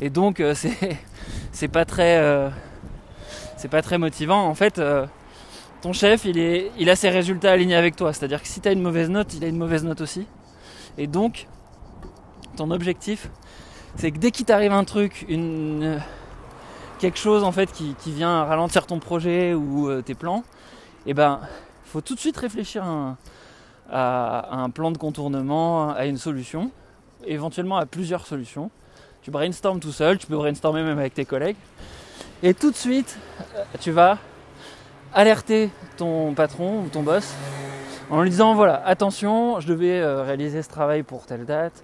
et 0.00 0.10
donc 0.10 0.42
c'est 0.54 0.98
c'est 1.52 1.68
pas 1.68 1.84
très 1.84 2.50
c'est 3.62 3.68
pas 3.68 3.80
très 3.80 3.96
motivant. 3.96 4.44
En 4.44 4.54
fait, 4.56 4.80
euh, 4.80 5.06
ton 5.82 5.92
chef, 5.92 6.24
il, 6.24 6.36
est, 6.36 6.72
il 6.80 6.90
a 6.90 6.96
ses 6.96 7.10
résultats 7.10 7.52
alignés 7.52 7.76
avec 7.76 7.94
toi. 7.94 8.12
C'est-à-dire 8.12 8.42
que 8.42 8.48
si 8.48 8.60
tu 8.60 8.68
as 8.68 8.72
une 8.72 8.82
mauvaise 8.82 9.08
note, 9.08 9.32
il 9.34 9.44
a 9.44 9.46
une 9.46 9.56
mauvaise 9.56 9.84
note 9.84 10.00
aussi. 10.00 10.26
Et 10.98 11.06
donc, 11.06 11.46
ton 12.56 12.70
objectif, 12.70 13.30
c'est 13.96 14.10
que 14.10 14.18
dès 14.18 14.30
qu'il 14.30 14.46
t'arrive 14.46 14.72
un 14.72 14.84
truc, 14.84 15.24
une, 15.28 16.00
quelque 16.98 17.18
chose 17.18 17.44
en 17.44 17.52
fait 17.52 17.72
qui, 17.72 17.94
vient 18.06 18.44
ralentir 18.44 18.86
ton 18.86 18.98
projet 18.98 19.54
ou 19.54 19.88
euh, 19.88 20.02
tes 20.02 20.14
plans, 20.14 20.44
et 21.04 21.10
eh 21.10 21.14
ben, 21.14 21.40
faut 21.84 22.00
tout 22.00 22.14
de 22.14 22.20
suite 22.20 22.36
réfléchir 22.36 22.84
à 23.90 24.62
un, 24.62 24.70
plan 24.70 24.92
de 24.92 24.98
contournement, 24.98 25.90
à 25.90 26.06
une 26.06 26.16
solution, 26.16 26.70
éventuellement 27.26 27.76
à 27.76 27.86
plusieurs 27.86 28.26
solutions. 28.26 28.70
Tu 29.22 29.30
brainstormes 29.30 29.80
tout 29.80 29.92
seul, 29.92 30.18
tu 30.18 30.26
peux 30.26 30.36
brainstormer 30.36 30.82
même 30.82 30.98
avec 30.98 31.14
tes 31.14 31.24
collègues. 31.24 31.56
Et 32.42 32.54
tout 32.54 32.70
de 32.70 32.76
suite, 32.76 33.18
tu 33.80 33.90
vas 33.90 34.18
alerter 35.12 35.70
ton 35.96 36.34
patron 36.34 36.82
ou 36.84 36.88
ton 36.88 37.02
boss 37.02 37.34
en 38.12 38.20
lui 38.20 38.28
disant 38.28 38.54
voilà, 38.54 38.82
attention, 38.84 39.58
je 39.60 39.66
devais 39.66 39.98
euh, 39.98 40.22
réaliser 40.22 40.62
ce 40.62 40.68
travail 40.68 41.02
pour 41.02 41.24
telle 41.24 41.46
date 41.46 41.82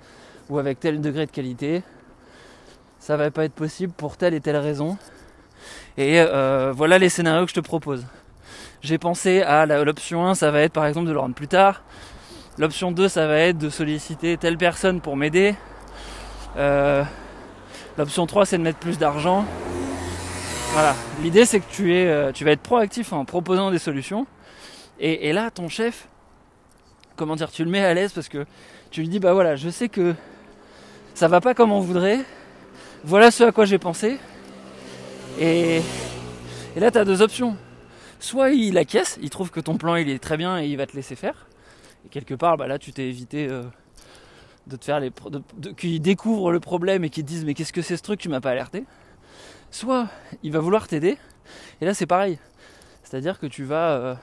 ou 0.50 0.58
avec 0.58 0.78
tel 0.78 1.00
degré 1.00 1.24
de 1.24 1.30
qualité. 1.30 1.82
Ça 2.98 3.16
va 3.16 3.30
pas 3.30 3.44
être 3.44 3.54
possible 3.54 3.94
pour 3.94 4.18
telle 4.18 4.34
et 4.34 4.40
telle 4.40 4.58
raison. 4.58 4.98
Et 5.96 6.20
euh, 6.20 6.70
voilà 6.76 6.98
les 6.98 7.08
scénarios 7.08 7.46
que 7.46 7.50
je 7.50 7.54
te 7.54 7.60
propose. 7.60 8.04
J'ai 8.82 8.98
pensé 8.98 9.40
à 9.40 9.64
l'option 9.64 10.26
1, 10.26 10.34
ça 10.34 10.50
va 10.50 10.60
être 10.60 10.74
par 10.74 10.84
exemple 10.84 11.06
de 11.08 11.12
le 11.12 11.18
rendre 11.18 11.34
plus 11.34 11.48
tard. 11.48 11.82
L'option 12.58 12.92
2, 12.92 13.08
ça 13.08 13.26
va 13.26 13.38
être 13.38 13.56
de 13.56 13.70
solliciter 13.70 14.36
telle 14.36 14.58
personne 14.58 15.00
pour 15.00 15.16
m'aider. 15.16 15.54
Euh, 16.58 17.02
l'option 17.96 18.26
3, 18.26 18.44
c'est 18.44 18.58
de 18.58 18.62
mettre 18.62 18.78
plus 18.78 18.98
d'argent. 18.98 19.46
Voilà. 20.74 20.94
L'idée 21.22 21.46
c'est 21.46 21.60
que 21.60 21.72
tu, 21.72 21.94
es, 21.94 22.32
tu 22.34 22.44
vas 22.44 22.50
être 22.50 22.60
proactif 22.60 23.14
en 23.14 23.24
proposant 23.24 23.70
des 23.70 23.78
solutions. 23.78 24.26
Et, 25.00 25.32
là, 25.32 25.50
ton 25.50 25.68
chef, 25.68 26.08
comment 27.18 27.36
dire, 27.36 27.50
tu 27.50 27.64
le 27.64 27.70
mets 27.70 27.84
à 27.84 27.92
l'aise 27.92 28.12
parce 28.12 28.30
que 28.30 28.46
Tu 28.90 29.02
lui 29.02 29.08
dis 29.08 29.18
bah 29.18 29.34
voilà, 29.34 29.56
je 29.56 29.68
sais 29.68 29.90
que 29.90 30.14
ça 31.14 31.28
va 31.28 31.42
pas 31.42 31.52
comme 31.52 31.72
on 31.72 31.80
voudrait. 31.80 32.20
Voilà 33.04 33.30
ce 33.30 33.44
à 33.44 33.52
quoi 33.52 33.66
j'ai 33.66 33.78
pensé. 33.78 34.18
Et, 35.38 35.82
là, 36.76 36.90
tu 36.90 36.98
as 36.98 37.04
deux 37.04 37.20
options. 37.20 37.56
Soit 38.18 38.50
il 38.50 38.78
acquiesce, 38.78 39.18
il 39.20 39.30
trouve 39.30 39.50
que 39.50 39.60
ton 39.60 39.76
plan 39.76 39.96
il 39.96 40.08
est 40.08 40.18
très 40.18 40.36
bien 40.36 40.60
et 40.60 40.66
il 40.66 40.76
va 40.76 40.86
te 40.86 40.96
laisser 40.96 41.14
faire. 41.14 41.46
Et 42.06 42.08
quelque 42.08 42.34
part, 42.34 42.56
bah 42.56 42.66
là, 42.66 42.78
tu 42.78 42.92
t'es 42.92 43.08
évité 43.08 43.48
euh, 43.48 43.62
de 44.66 44.76
te 44.76 44.84
faire 44.84 45.00
les. 45.00 45.10
De, 45.56 45.70
qu'il 45.70 46.00
découvre 46.00 46.50
le 46.50 46.60
problème 46.60 47.04
et 47.04 47.10
qu'il 47.10 47.24
te 47.24 47.28
dise 47.28 47.44
mais 47.44 47.54
qu'est-ce 47.54 47.72
que 47.72 47.82
c'est 47.82 47.96
ce 47.96 48.02
truc, 48.02 48.20
tu 48.20 48.28
m'as 48.28 48.40
pas 48.40 48.50
alerté. 48.50 48.84
Soit 49.70 50.08
il 50.42 50.52
va 50.52 50.60
vouloir 50.60 50.88
t'aider. 50.88 51.18
Et 51.80 51.84
là, 51.84 51.94
c'est 51.94 52.06
pareil. 52.06 52.38
C'est-à-dire 53.02 53.38
que 53.38 53.46
tu 53.46 53.64
vas. 53.64 53.90
Euh, 53.90 54.14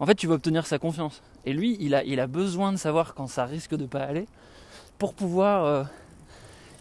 en 0.00 0.06
fait, 0.06 0.14
tu 0.14 0.26
vas 0.26 0.34
obtenir 0.34 0.66
sa 0.66 0.78
confiance. 0.78 1.22
Et 1.44 1.52
lui, 1.52 1.76
il 1.78 1.94
a, 1.94 2.26
besoin 2.26 2.72
de 2.72 2.78
savoir 2.78 3.14
quand 3.14 3.26
ça 3.26 3.44
risque 3.44 3.74
de 3.74 3.84
pas 3.84 4.00
aller 4.00 4.26
pour 4.98 5.12
pouvoir 5.12 5.64
euh, 5.64 5.84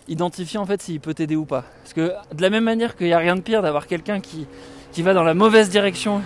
identifier 0.07 0.57
en 0.57 0.65
fait 0.65 0.81
s'il 0.81 1.01
peut 1.01 1.13
t'aider 1.13 1.35
ou 1.35 1.45
pas. 1.45 1.65
Parce 1.83 1.93
que 1.93 2.13
de 2.33 2.41
la 2.41 2.49
même 2.49 2.63
manière 2.63 2.95
qu'il 2.95 3.07
n'y 3.07 3.13
a 3.13 3.17
rien 3.17 3.35
de 3.35 3.41
pire 3.41 3.61
d'avoir 3.61 3.87
quelqu'un 3.87 4.21
qui, 4.21 4.47
va 5.01 5.13
dans 5.13 5.23
la 5.23 5.33
mauvaise 5.33 5.69
direction 5.69 6.21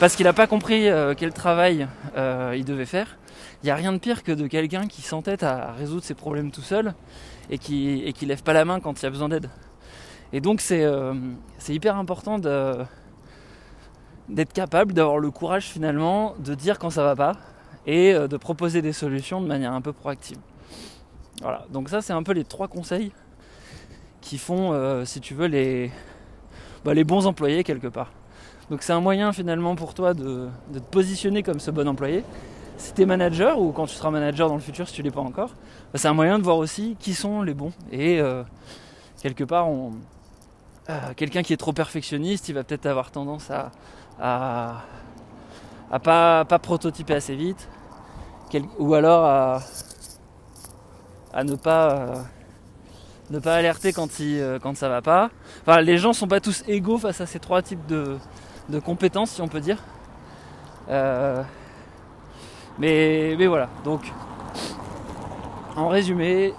parce 0.00 0.16
qu'il 0.16 0.24
n'a 0.24 0.32
pas 0.32 0.46
compris 0.46 0.88
euh, 0.88 1.14
quel 1.16 1.32
travail 1.32 1.86
euh, 2.16 2.54
il 2.56 2.64
devait 2.64 2.86
faire, 2.86 3.16
il 3.62 3.66
n'y 3.66 3.70
a 3.70 3.76
rien 3.76 3.92
de 3.92 3.98
pire 3.98 4.24
que 4.24 4.32
de 4.32 4.46
quelqu'un 4.46 4.88
qui 4.88 5.00
s'entête 5.00 5.42
à 5.42 5.72
résoudre 5.72 6.02
ses 6.02 6.14
problèmes 6.14 6.50
tout 6.50 6.62
seul 6.62 6.94
et 7.50 7.58
qui, 7.58 8.02
et 8.04 8.26
lève 8.26 8.42
pas 8.42 8.52
la 8.52 8.64
main 8.64 8.80
quand 8.80 9.00
il 9.00 9.04
y 9.04 9.06
a 9.06 9.10
besoin 9.10 9.28
d'aide. 9.28 9.48
Et 10.32 10.40
donc 10.40 10.60
c'est 10.60 10.84
hyper 11.68 11.96
important 11.96 12.38
de 12.38 12.74
d'être 14.28 14.52
capable 14.52 14.92
d'avoir 14.92 15.18
le 15.18 15.30
courage 15.30 15.64
finalement 15.64 16.34
de 16.38 16.54
dire 16.54 16.78
quand 16.78 16.90
ça 16.90 17.02
va 17.02 17.14
pas 17.14 17.36
et 17.86 18.12
euh, 18.12 18.28
de 18.28 18.36
proposer 18.36 18.82
des 18.82 18.92
solutions 18.92 19.40
de 19.40 19.46
manière 19.46 19.72
un 19.72 19.80
peu 19.80 19.92
proactive. 19.92 20.38
Voilà, 21.42 21.66
donc 21.70 21.88
ça 21.88 22.02
c'est 22.02 22.12
un 22.12 22.22
peu 22.22 22.32
les 22.32 22.44
trois 22.44 22.68
conseils 22.68 23.12
qui 24.20 24.38
font, 24.38 24.72
euh, 24.72 25.04
si 25.04 25.20
tu 25.20 25.34
veux, 25.34 25.46
les, 25.46 25.90
bah, 26.84 26.94
les 26.94 27.04
bons 27.04 27.26
employés 27.26 27.62
quelque 27.62 27.86
part. 27.86 28.10
Donc 28.70 28.82
c'est 28.82 28.92
un 28.92 29.00
moyen 29.00 29.32
finalement 29.32 29.76
pour 29.76 29.94
toi 29.94 30.14
de, 30.14 30.48
te 30.72 30.78
positionner 30.78 31.42
comme 31.42 31.60
ce 31.60 31.70
bon 31.70 31.86
employé. 31.86 32.24
Si 32.78 32.92
tu 32.92 33.02
es 33.02 33.06
manager 33.06 33.60
ou 33.60 33.70
quand 33.70 33.86
tu 33.86 33.94
seras 33.94 34.10
manager 34.10 34.48
dans 34.48 34.56
le 34.56 34.60
futur 34.60 34.88
si 34.88 34.94
tu 34.94 35.02
l'es 35.02 35.10
pas 35.10 35.20
encore, 35.20 35.50
bah, 35.92 35.98
c'est 35.98 36.08
un 36.08 36.14
moyen 36.14 36.38
de 36.38 36.44
voir 36.44 36.56
aussi 36.56 36.96
qui 36.98 37.14
sont 37.14 37.42
les 37.42 37.54
bons. 37.54 37.72
Et 37.92 38.20
euh, 38.20 38.42
quelque 39.22 39.44
part, 39.44 39.68
on, 39.68 39.92
quelqu'un 41.16 41.42
qui 41.42 41.52
est 41.52 41.56
trop 41.56 41.72
perfectionniste, 41.72 42.48
il 42.48 42.54
va 42.54 42.64
peut-être 42.64 42.86
avoir 42.86 43.10
tendance 43.10 43.50
à, 43.50 43.70
à, 44.20 44.82
à 45.90 45.98
pas, 45.98 46.44
pas 46.44 46.58
prototyper 46.58 47.14
assez 47.14 47.36
vite, 47.36 47.68
ou 48.78 48.94
alors 48.94 49.24
à, 49.24 49.60
ne 51.44 51.54
pas 51.54 51.90
euh, 51.90 52.14
ne 53.30 53.38
pas 53.38 53.56
alerter 53.56 53.92
quand, 53.92 54.18
il, 54.20 54.40
euh, 54.40 54.58
quand 54.58 54.76
ça 54.76 54.88
va 54.88 55.02
pas. 55.02 55.30
Enfin, 55.62 55.80
les 55.80 55.98
gens 55.98 56.12
sont 56.12 56.28
pas 56.28 56.40
tous 56.40 56.64
égaux 56.66 56.98
face 56.98 57.20
à 57.20 57.26
ces 57.26 57.38
trois 57.38 57.62
types 57.62 57.84
de, 57.86 58.16
de 58.68 58.78
compétences, 58.78 59.32
si 59.32 59.42
on 59.42 59.48
peut 59.48 59.60
dire. 59.60 59.78
Euh, 60.88 61.42
mais, 62.78 63.34
mais 63.38 63.46
voilà. 63.46 63.68
Donc, 63.84 64.12
en 65.76 65.88
résumé, 65.88 66.54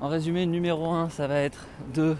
en 0.00 0.08
résumé, 0.08 0.46
numéro 0.46 0.92
1, 0.92 1.10
ça 1.10 1.26
va 1.26 1.40
être 1.40 1.66
de 1.92 2.16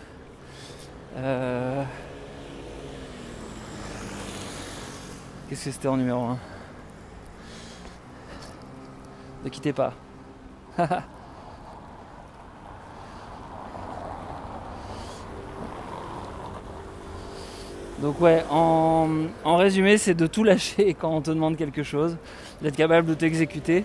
Qu'est-ce 5.54 5.66
que 5.66 5.70
c'était 5.70 5.86
en 5.86 5.96
numéro 5.96 6.20
1 6.20 6.36
Ne 9.44 9.48
quittez 9.50 9.72
pas. 9.72 9.92
Donc 18.02 18.20
ouais, 18.20 18.44
en, 18.50 19.28
résumé, 19.44 19.96
c'est 19.96 20.14
de 20.14 20.26
tout 20.26 20.42
lâcher 20.42 20.96
quand 21.00 21.10
on 21.10 21.20
te 21.20 21.30
demande 21.30 21.56
quelque 21.56 21.84
chose, 21.84 22.16
d'être 22.60 22.74
capable 22.74 23.06
de 23.06 23.14
t'exécuter. 23.14 23.84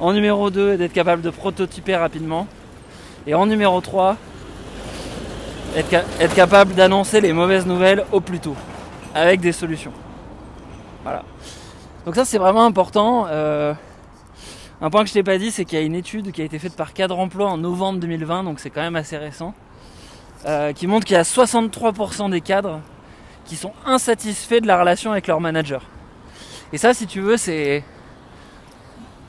En 0.00 0.14
numéro 0.14 0.48
2, 0.48 0.78
d'être 0.78 0.94
capable 0.94 1.20
de 1.20 1.28
prototyper 1.28 1.96
rapidement. 1.96 2.46
Et 3.26 3.34
en 3.34 3.44
numéro 3.44 3.82
3, 3.82 4.16
être, 5.76 5.92
être 6.20 6.34
capable 6.34 6.72
d'annoncer 6.72 7.20
les 7.20 7.34
mauvaises 7.34 7.66
nouvelles 7.66 8.06
au 8.12 8.20
plus 8.20 8.38
tôt, 8.40 8.56
avec 9.14 9.40
des 9.40 9.52
solutions. 9.52 9.92
Voilà. 11.06 11.22
Donc 12.04 12.16
ça 12.16 12.24
c'est 12.24 12.36
vraiment 12.36 12.64
important. 12.64 13.26
Euh, 13.28 13.72
un 14.80 14.90
point 14.90 15.04
que 15.04 15.08
je 15.08 15.12
t'ai 15.12 15.22
pas 15.22 15.38
dit, 15.38 15.52
c'est 15.52 15.64
qu'il 15.64 15.78
y 15.78 15.80
a 15.80 15.84
une 15.84 15.94
étude 15.94 16.32
qui 16.32 16.42
a 16.42 16.44
été 16.44 16.58
faite 16.58 16.74
par 16.74 16.94
Cadre 16.94 17.16
Emploi 17.16 17.48
en 17.48 17.58
novembre 17.58 18.00
2020, 18.00 18.42
donc 18.42 18.58
c'est 18.58 18.70
quand 18.70 18.80
même 18.80 18.96
assez 18.96 19.16
récent, 19.16 19.54
euh, 20.46 20.72
qui 20.72 20.88
montre 20.88 21.06
qu'il 21.06 21.14
y 21.14 21.16
a 21.16 21.22
63% 21.22 22.28
des 22.30 22.40
cadres 22.40 22.80
qui 23.44 23.54
sont 23.54 23.72
insatisfaits 23.84 24.60
de 24.62 24.66
la 24.66 24.80
relation 24.80 25.12
avec 25.12 25.28
leur 25.28 25.40
manager. 25.40 25.82
Et 26.72 26.76
ça, 26.76 26.92
si 26.92 27.06
tu 27.06 27.20
veux, 27.20 27.36
c'est, 27.36 27.84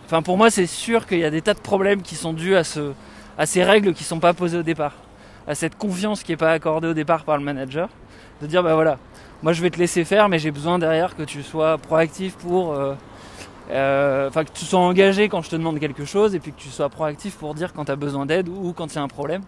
enfin 0.08 0.24
pour 0.24 0.36
moi, 0.36 0.50
c'est 0.50 0.66
sûr 0.66 1.06
qu'il 1.06 1.20
y 1.20 1.26
a 1.26 1.30
des 1.30 1.44
tas 1.44 1.54
de 1.54 1.60
problèmes 1.60 2.02
qui 2.02 2.16
sont 2.16 2.34
dus 2.34 2.56
à 2.56 2.64
ce, 2.64 2.94
à 3.38 3.46
ces 3.46 3.64
règles 3.64 3.94
qui 3.94 4.04
sont 4.04 4.20
pas 4.20 4.34
posées 4.34 4.58
au 4.58 4.64
départ, 4.64 4.94
à 5.48 5.54
cette 5.54 5.78
confiance 5.78 6.24
qui 6.24 6.32
est 6.32 6.38
pas 6.38 6.54
accordée 6.54 6.88
au 6.88 6.96
départ 6.96 7.24
par 7.24 7.38
le 7.38 7.44
manager, 7.44 7.88
de 8.42 8.48
dire 8.48 8.64
bah 8.64 8.74
voilà, 8.74 8.98
moi 9.44 9.54
je 9.54 9.62
vais 9.62 9.70
te 9.70 9.78
laisser 9.78 10.04
faire, 10.04 10.30
mais 10.30 10.40
j'ai 10.40 10.52
besoin 10.52 10.80
derrière 10.80 11.16
que 11.16 11.24
tu 11.24 11.44
sois 11.44 11.78
proactif 11.78 12.36
pour. 12.38 12.74
Euh, 12.74 12.96
euh, 13.70 14.30
enfin, 14.30 14.46
que 14.46 14.52
tu 14.52 14.64
sois 14.64 14.80
engagé 14.80 15.28
quand 15.28 15.42
je 15.42 15.50
te 15.50 15.56
demande 15.56 15.80
quelque 15.80 16.06
chose 16.06 16.34
et 16.36 16.40
puis 16.40 16.54
que 16.54 16.60
tu 16.60 16.70
sois 16.70 16.90
proactif 16.90 17.36
pour 17.36 17.54
dire 17.54 17.74
quand 17.74 17.86
tu 17.86 17.92
as 17.92 17.98
besoin 17.98 18.26
d'aide 18.26 18.48
ou 18.48 18.72
quand 18.72 18.94
il 18.94 18.96
y 18.96 19.00
a 19.00 19.02
un 19.02 19.10
problème. 19.10 19.42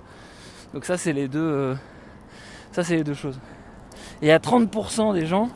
Donc, 0.74 0.84
ça, 0.84 0.98
c'est 0.98 1.14
les 1.14 1.30
deux. 1.30 1.40
Euh, 1.40 1.76
ça, 2.74 2.84
c'est 2.84 2.98
les 2.98 3.04
deux 3.06 3.14
choses. 3.14 3.40
Et 4.22 4.26
il 4.26 4.28
y 4.28 4.32
a 4.32 4.40
30% 4.40 5.14
des 5.14 5.26
gens 5.26 5.50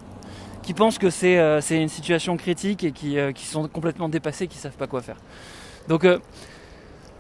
qui 0.63 0.73
pensent 0.73 0.97
que 0.97 1.09
c'est 1.09 1.61
une 1.71 1.89
situation 1.89 2.37
critique 2.37 2.85
et 2.85 2.93
qui, 2.93 3.17
qui, 3.35 3.45
sont 3.45 3.67
complètement 3.67 4.07
dépassés, 4.07 4.47
qui 4.47 4.57
savent 4.57 4.77
pas 4.77 4.87
quoi 4.87 5.01
faire. 5.01 5.17
Donc, 5.89 6.03
je 6.05 6.19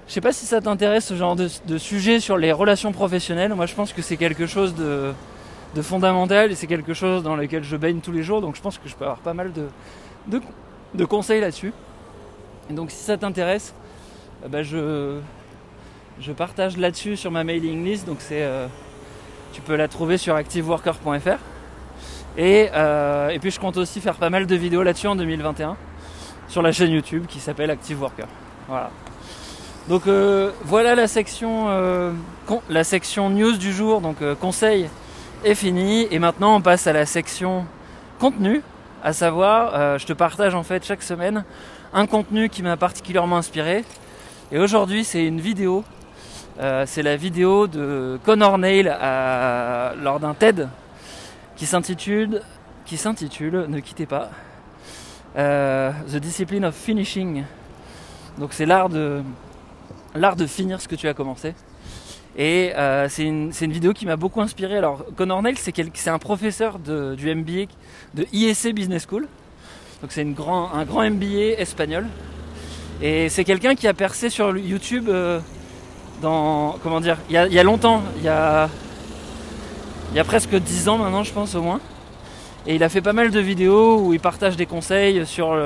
sais 0.07 0.21
pas 0.21 0.31
si 0.31 0.45
ça 0.45 0.61
t'intéresse 0.61 1.05
ce 1.05 1.15
genre 1.15 1.35
de, 1.35 1.49
de, 1.67 1.77
sujet 1.77 2.21
sur 2.21 2.37
les 2.37 2.53
relations 2.53 2.93
professionnelles. 2.93 3.53
Moi, 3.53 3.65
je 3.65 3.75
pense 3.75 3.91
que 3.91 4.01
c'est 4.01 4.15
quelque 4.15 4.47
chose 4.47 4.75
de 4.75 5.13
de 5.75 5.81
fondamental 5.81 6.51
et 6.51 6.55
c'est 6.55 6.67
quelque 6.67 6.93
chose 6.93 7.23
dans 7.23 7.35
lequel 7.35 7.63
je 7.63 7.75
baigne 7.75 7.99
tous 7.99 8.11
les 8.11 8.23
jours 8.23 8.41
donc 8.41 8.55
je 8.55 8.61
pense 8.61 8.77
que 8.77 8.87
je 8.87 8.95
peux 8.95 9.05
avoir 9.05 9.19
pas 9.19 9.33
mal 9.33 9.51
de, 9.53 11.05
conseils 11.05 11.41
là-dessus. 11.41 11.73
Et 12.69 12.73
donc 12.73 12.91
si 12.91 13.03
ça 13.03 13.17
t'intéresse, 13.17 13.73
euh, 14.43 14.47
bah, 14.47 14.63
je, 14.63 16.31
partage 16.31 16.77
là-dessus 16.77 17.17
sur 17.17 17.31
ma 17.31 17.43
mailing 17.43 17.83
list 17.83 18.05
donc 18.05 18.17
c'est 18.19 18.43
euh, 18.43 18.67
tu 19.51 19.61
peux 19.61 19.75
la 19.75 19.87
trouver 19.87 20.17
sur 20.17 20.35
activeworker.fr 20.35 21.39
et, 22.37 22.69
euh, 22.73 23.29
et 23.29 23.39
puis 23.39 23.51
je 23.51 23.59
compte 23.59 23.77
aussi 23.77 23.99
faire 23.99 24.15
pas 24.15 24.29
mal 24.29 24.47
de 24.47 24.55
vidéos 24.55 24.83
là-dessus 24.83 25.07
en 25.07 25.15
2021 25.15 25.75
sur 26.47 26.61
la 26.61 26.71
chaîne 26.71 26.91
YouTube 26.91 27.25
qui 27.27 27.39
s'appelle 27.39 27.71
Active 27.71 27.99
Worker. 28.01 28.27
Voilà. 28.67 28.91
Donc 29.89 30.03
voilà 30.63 30.95
la 30.95 31.07
section, 31.07 31.67
la 32.69 32.83
section 32.85 33.29
news 33.29 33.57
du 33.57 33.73
jour, 33.73 33.99
donc 33.99 34.17
conseils 34.39 34.87
est 35.43 35.55
fini. 35.55 36.07
Et 36.11 36.19
maintenant 36.19 36.55
on 36.55 36.61
passe 36.61 36.87
à 36.87 36.93
la 36.93 37.05
section 37.05 37.65
contenu, 38.19 38.61
à 39.03 39.13
savoir 39.13 39.73
euh, 39.75 39.97
je 39.97 40.05
te 40.05 40.13
partage 40.13 40.55
en 40.55 40.63
fait 40.63 40.85
chaque 40.85 41.03
semaine 41.03 41.43
un 41.93 42.07
contenu 42.07 42.49
qui 42.49 42.63
m'a 42.63 42.77
particulièrement 42.77 43.37
inspiré. 43.37 43.83
Et 44.51 44.59
aujourd'hui 44.59 45.03
c'est 45.03 45.25
une 45.25 45.41
vidéo, 45.41 45.83
euh, 46.59 46.85
c'est 46.87 47.03
la 47.03 47.15
vidéo 47.15 47.67
de 47.67 48.19
Connor 48.23 48.57
Nail 48.57 48.85
lors 50.01 50.19
d'un 50.19 50.33
TED 50.33 50.69
qui 51.55 51.65
s'intitule 51.65 52.41
qui 52.85 52.97
s'intitule 52.97 53.65
ne 53.67 53.79
quittez 53.79 54.05
pas 54.05 54.29
euh, 55.37 55.91
The 56.11 56.17
Discipline 56.17 56.65
of 56.65 56.75
Finishing. 56.75 57.43
Donc 58.37 58.53
c'est 58.53 58.65
l'art 58.65 58.89
de 58.89 59.21
l'art 60.15 60.35
de 60.35 60.45
finir 60.45 60.79
ce 60.79 60.87
que 60.87 60.95
tu 60.95 61.07
as 61.07 61.13
commencé 61.13 61.53
et 62.35 62.71
euh, 62.75 63.07
c'est 63.09 63.23
une, 63.23 63.51
vidéo 63.51 63.93
qui 63.93 64.05
m'a 64.05 64.15
beaucoup 64.15 64.41
inspiré. 64.41 64.77
Alors, 64.77 65.05
Connor 65.15 65.41
Nail, 65.43 65.55
c'est 65.57 66.09
un 66.09 66.19
professeur 66.19 66.79
du 66.79 67.35
MBA 67.35 67.65
de 68.15 68.25
ISC 68.33 68.73
Business 68.73 69.05
School. 69.07 69.27
Donc, 70.01 70.11
c'est 70.11 70.21
un 70.21 70.31
grand 70.31 71.09
MBA 71.09 71.59
espagnol. 71.59 72.07
Et 73.01 73.29
c'est 73.29 73.43
quelqu'un 73.43 73.75
qui 73.75 73.87
a 73.87 73.93
percé 73.93 74.29
sur 74.29 74.57
YouTube 74.57 75.09
euh, 75.09 75.39
dans. 76.21 76.77
Comment 76.81 77.01
dire 77.01 77.17
il 77.29 77.35
y, 77.35 77.59
a, 77.59 77.63
longtemps, 77.63 78.01
il 78.17 78.23
y 78.23 78.29
a, 78.29 78.69
presque 80.25 80.55
10 80.55 80.89
ans 80.89 80.97
maintenant, 80.97 81.23
je 81.23 81.33
pense 81.33 81.53
au 81.53 81.61
moins. 81.61 81.81
Et 82.65 82.75
il 82.75 82.83
a 82.83 82.89
fait 82.89 83.01
pas 83.01 83.13
mal 83.13 83.29
de 83.29 83.39
vidéos 83.39 83.99
où 83.99 84.13
il 84.13 84.19
partage 84.19 84.55
des 84.55 84.65
conseils 84.65 85.25
sur 85.25 85.57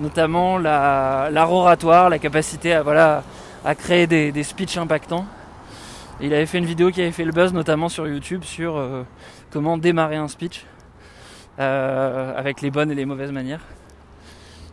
notamment 0.00 0.58
l'art 0.58 1.52
oratoire, 1.52 2.10
la 2.10 2.18
capacité 2.18 2.72
à 2.74 3.74
créer 3.76 4.08
des, 4.08 4.32
des 4.32 4.42
speeches 4.42 4.76
impactants 4.76 5.24
il 6.20 6.32
avait 6.34 6.46
fait 6.46 6.58
une 6.58 6.66
vidéo 6.66 6.90
qui 6.90 7.00
avait 7.00 7.12
fait 7.12 7.24
le 7.24 7.32
buzz 7.32 7.52
notamment 7.52 7.88
sur 7.88 8.06
YouTube 8.06 8.44
sur 8.44 8.76
euh, 8.76 9.02
comment 9.50 9.78
démarrer 9.78 10.16
un 10.16 10.28
speech 10.28 10.64
euh, 11.58 12.36
avec 12.36 12.60
les 12.60 12.70
bonnes 12.70 12.90
et 12.90 12.94
les 12.94 13.04
mauvaises 13.04 13.32
manières. 13.32 13.62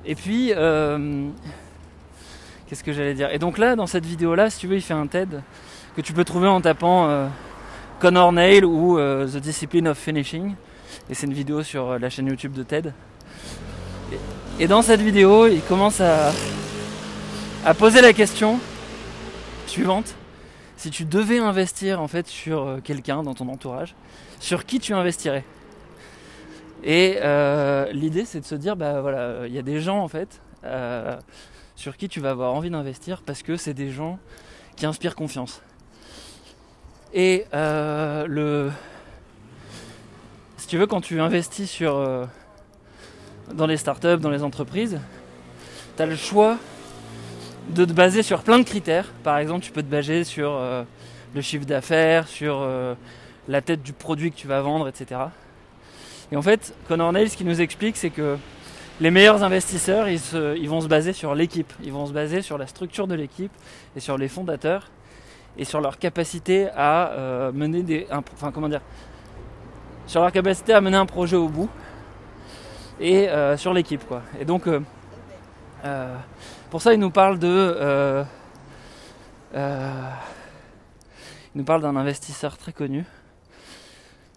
Et 0.05 0.15
puis, 0.15 0.53
euh, 0.55 1.27
Qu'est-ce 2.67 2.84
que 2.84 2.93
j'allais 2.93 3.15
dire? 3.15 3.31
Et 3.31 3.39
donc 3.39 3.58
là, 3.58 3.75
dans 3.75 3.88
cette 3.88 4.05
vidéo-là, 4.05 4.51
si 4.51 4.60
tu 4.60 4.67
veux, 4.67 4.75
il 4.75 4.81
fait 4.81 4.93
un 4.93 5.08
TED 5.08 5.41
que 5.96 6.01
tu 6.01 6.13
peux 6.13 6.24
trouver 6.24 6.48
en 6.48 6.62
tapant 6.62 7.27
Connor 8.00 8.31
Nail 8.31 8.63
ou 8.63 9.00
The 9.00 9.38
Discipline 9.38 9.88
of 9.88 9.98
Finishing. 9.98 10.53
Et 11.10 11.15
c'est 11.15 11.25
une 11.25 11.34
vidéo 11.34 11.63
sur 11.63 11.98
la 11.98 12.12
chaîne 12.12 12.27
YouTube 12.27 12.53
de 12.53 12.62
TED. 12.62 12.93
Et, 14.60 14.67
dans 14.67 14.84
cette 14.84 15.01
vidéo, 15.01 15.48
il 15.48 15.62
commence 15.62 16.00
à 16.00 16.31
poser 17.74 18.01
la 18.01 18.13
question 18.13 18.60
suivante. 19.65 20.13
Si 20.79 20.91
tu 20.91 21.03
devais 21.03 21.39
investir 21.39 22.01
en 22.01 22.07
fait 22.07 22.25
sur 22.27 22.79
quelqu'un 22.86 23.21
dans 23.21 23.33
ton 23.33 23.50
entourage, 23.50 23.95
sur 24.39 24.65
qui 24.65 24.79
tu 24.79 24.93
investirais? 24.93 25.43
Et 26.86 27.19
l'idée 27.91 28.24
c'est 28.24 28.39
de 28.39 28.45
se 28.45 28.55
dire, 28.55 28.77
bah 28.77 29.01
voilà, 29.01 29.45
il 29.45 29.53
y 29.53 29.57
a 29.57 29.62
des 29.62 29.81
gens 29.81 30.00
en 30.00 30.07
fait 30.07 30.39
sur 31.75 31.98
qui 31.98 32.07
tu 32.07 32.21
vas 32.21 32.29
avoir 32.29 32.53
envie 32.53 32.69
d'investir 32.69 33.24
parce 33.25 33.43
que 33.43 33.57
c'est 33.57 33.74
des 33.74 33.91
gens 33.91 34.19
qui 34.77 34.86
inspirent 34.86 35.15
confiance. 35.15 35.62
Et 37.13 37.45
euh, 37.53 38.25
le, 38.27 38.71
si 40.55 40.67
tu 40.67 40.77
veux, 40.77 40.88
quand 40.88 41.01
tu 41.01 41.19
investis 41.19 41.77
euh, 41.81 42.25
dans 43.53 43.65
les 43.65 43.77
startups, 43.77 44.19
dans 44.19 44.29
les 44.29 44.43
entreprises, 44.43 45.01
tu 45.98 46.03
as 46.03 46.05
le 46.05 46.15
choix 46.15 46.57
de 47.70 47.86
te 47.86 47.94
baser 47.94 48.24
sur 48.24 48.44
plein 48.44 48.60
de 48.60 48.64
critères. 48.64 49.12
Par 49.24 49.38
exemple, 49.38 49.64
tu 49.64 49.72
peux 49.72 49.84
te 49.84 49.92
baser 49.92 50.24
sur 50.24 50.52
euh, 50.52 50.84
le 51.34 51.42
chiffre 51.42 51.66
d'affaires, 51.66 52.28
sur 52.28 52.68
la 53.48 53.62
tête 53.62 53.82
du 53.82 53.94
produit 53.94 54.32
que 54.32 54.36
tu 54.36 54.48
vas 54.48 54.62
vendre, 54.62 54.88
etc. 54.88 55.22
Et 56.32 56.36
en 56.36 56.42
fait, 56.42 56.74
Connor 56.88 57.12
Nail, 57.12 57.30
ce 57.30 57.38
qu'il 57.38 57.48
nous 57.48 57.62
explique, 57.62 57.98
c'est 57.98 58.10
que 58.12 58.38
les 59.02 59.12
meilleurs 59.12 59.44
investisseurs, 59.44 60.08
ils, 60.10 60.70
vont 60.70 60.82
se 60.82 60.88
baser 60.88 61.14
sur 61.14 61.34
l'équipe, 61.34 61.72
ils 61.84 61.92
vont 61.92 62.06
se 62.06 62.12
baser 62.12 62.42
sur 62.42 62.58
la 62.58 62.68
structure 62.68 63.08
de 63.08 63.16
l'équipe 63.16 63.52
et 63.96 64.00
sur 64.00 64.18
les 64.18 64.28
fondateurs 64.28 64.90
et 65.58 65.66
sur 65.66 65.82
leur 65.82 65.98
capacité 65.98 66.68
à 66.76 67.12
euh, 67.12 67.52
mener 67.52 67.82
des, 67.82 68.08
enfin 68.12 68.52
comment 68.52 68.70
dire, 68.70 68.82
sur 70.06 70.22
leur 70.22 70.32
capacité 70.32 70.74
à 70.74 70.82
mener 70.82 70.98
un 70.98 71.06
projet 71.06 71.38
au 71.38 71.48
bout 71.48 71.70
et 73.00 73.30
euh, 73.30 73.58
sur 73.58 73.74
l'équipe 73.74 74.06
quoi. 74.06 74.22
Et 74.40 74.46
donc 74.46 74.68
euh, 74.68 74.80
pour 76.70 76.82
ça, 76.82 76.94
il 76.94 77.00
nous 77.00 77.12
parle 77.12 77.40
de, 77.40 78.24
il 79.54 79.60
nous 81.56 81.64
parle 81.64 81.82
d'un 81.82 81.96
investisseur 81.96 82.58
très 82.58 82.74
connu 82.74 83.06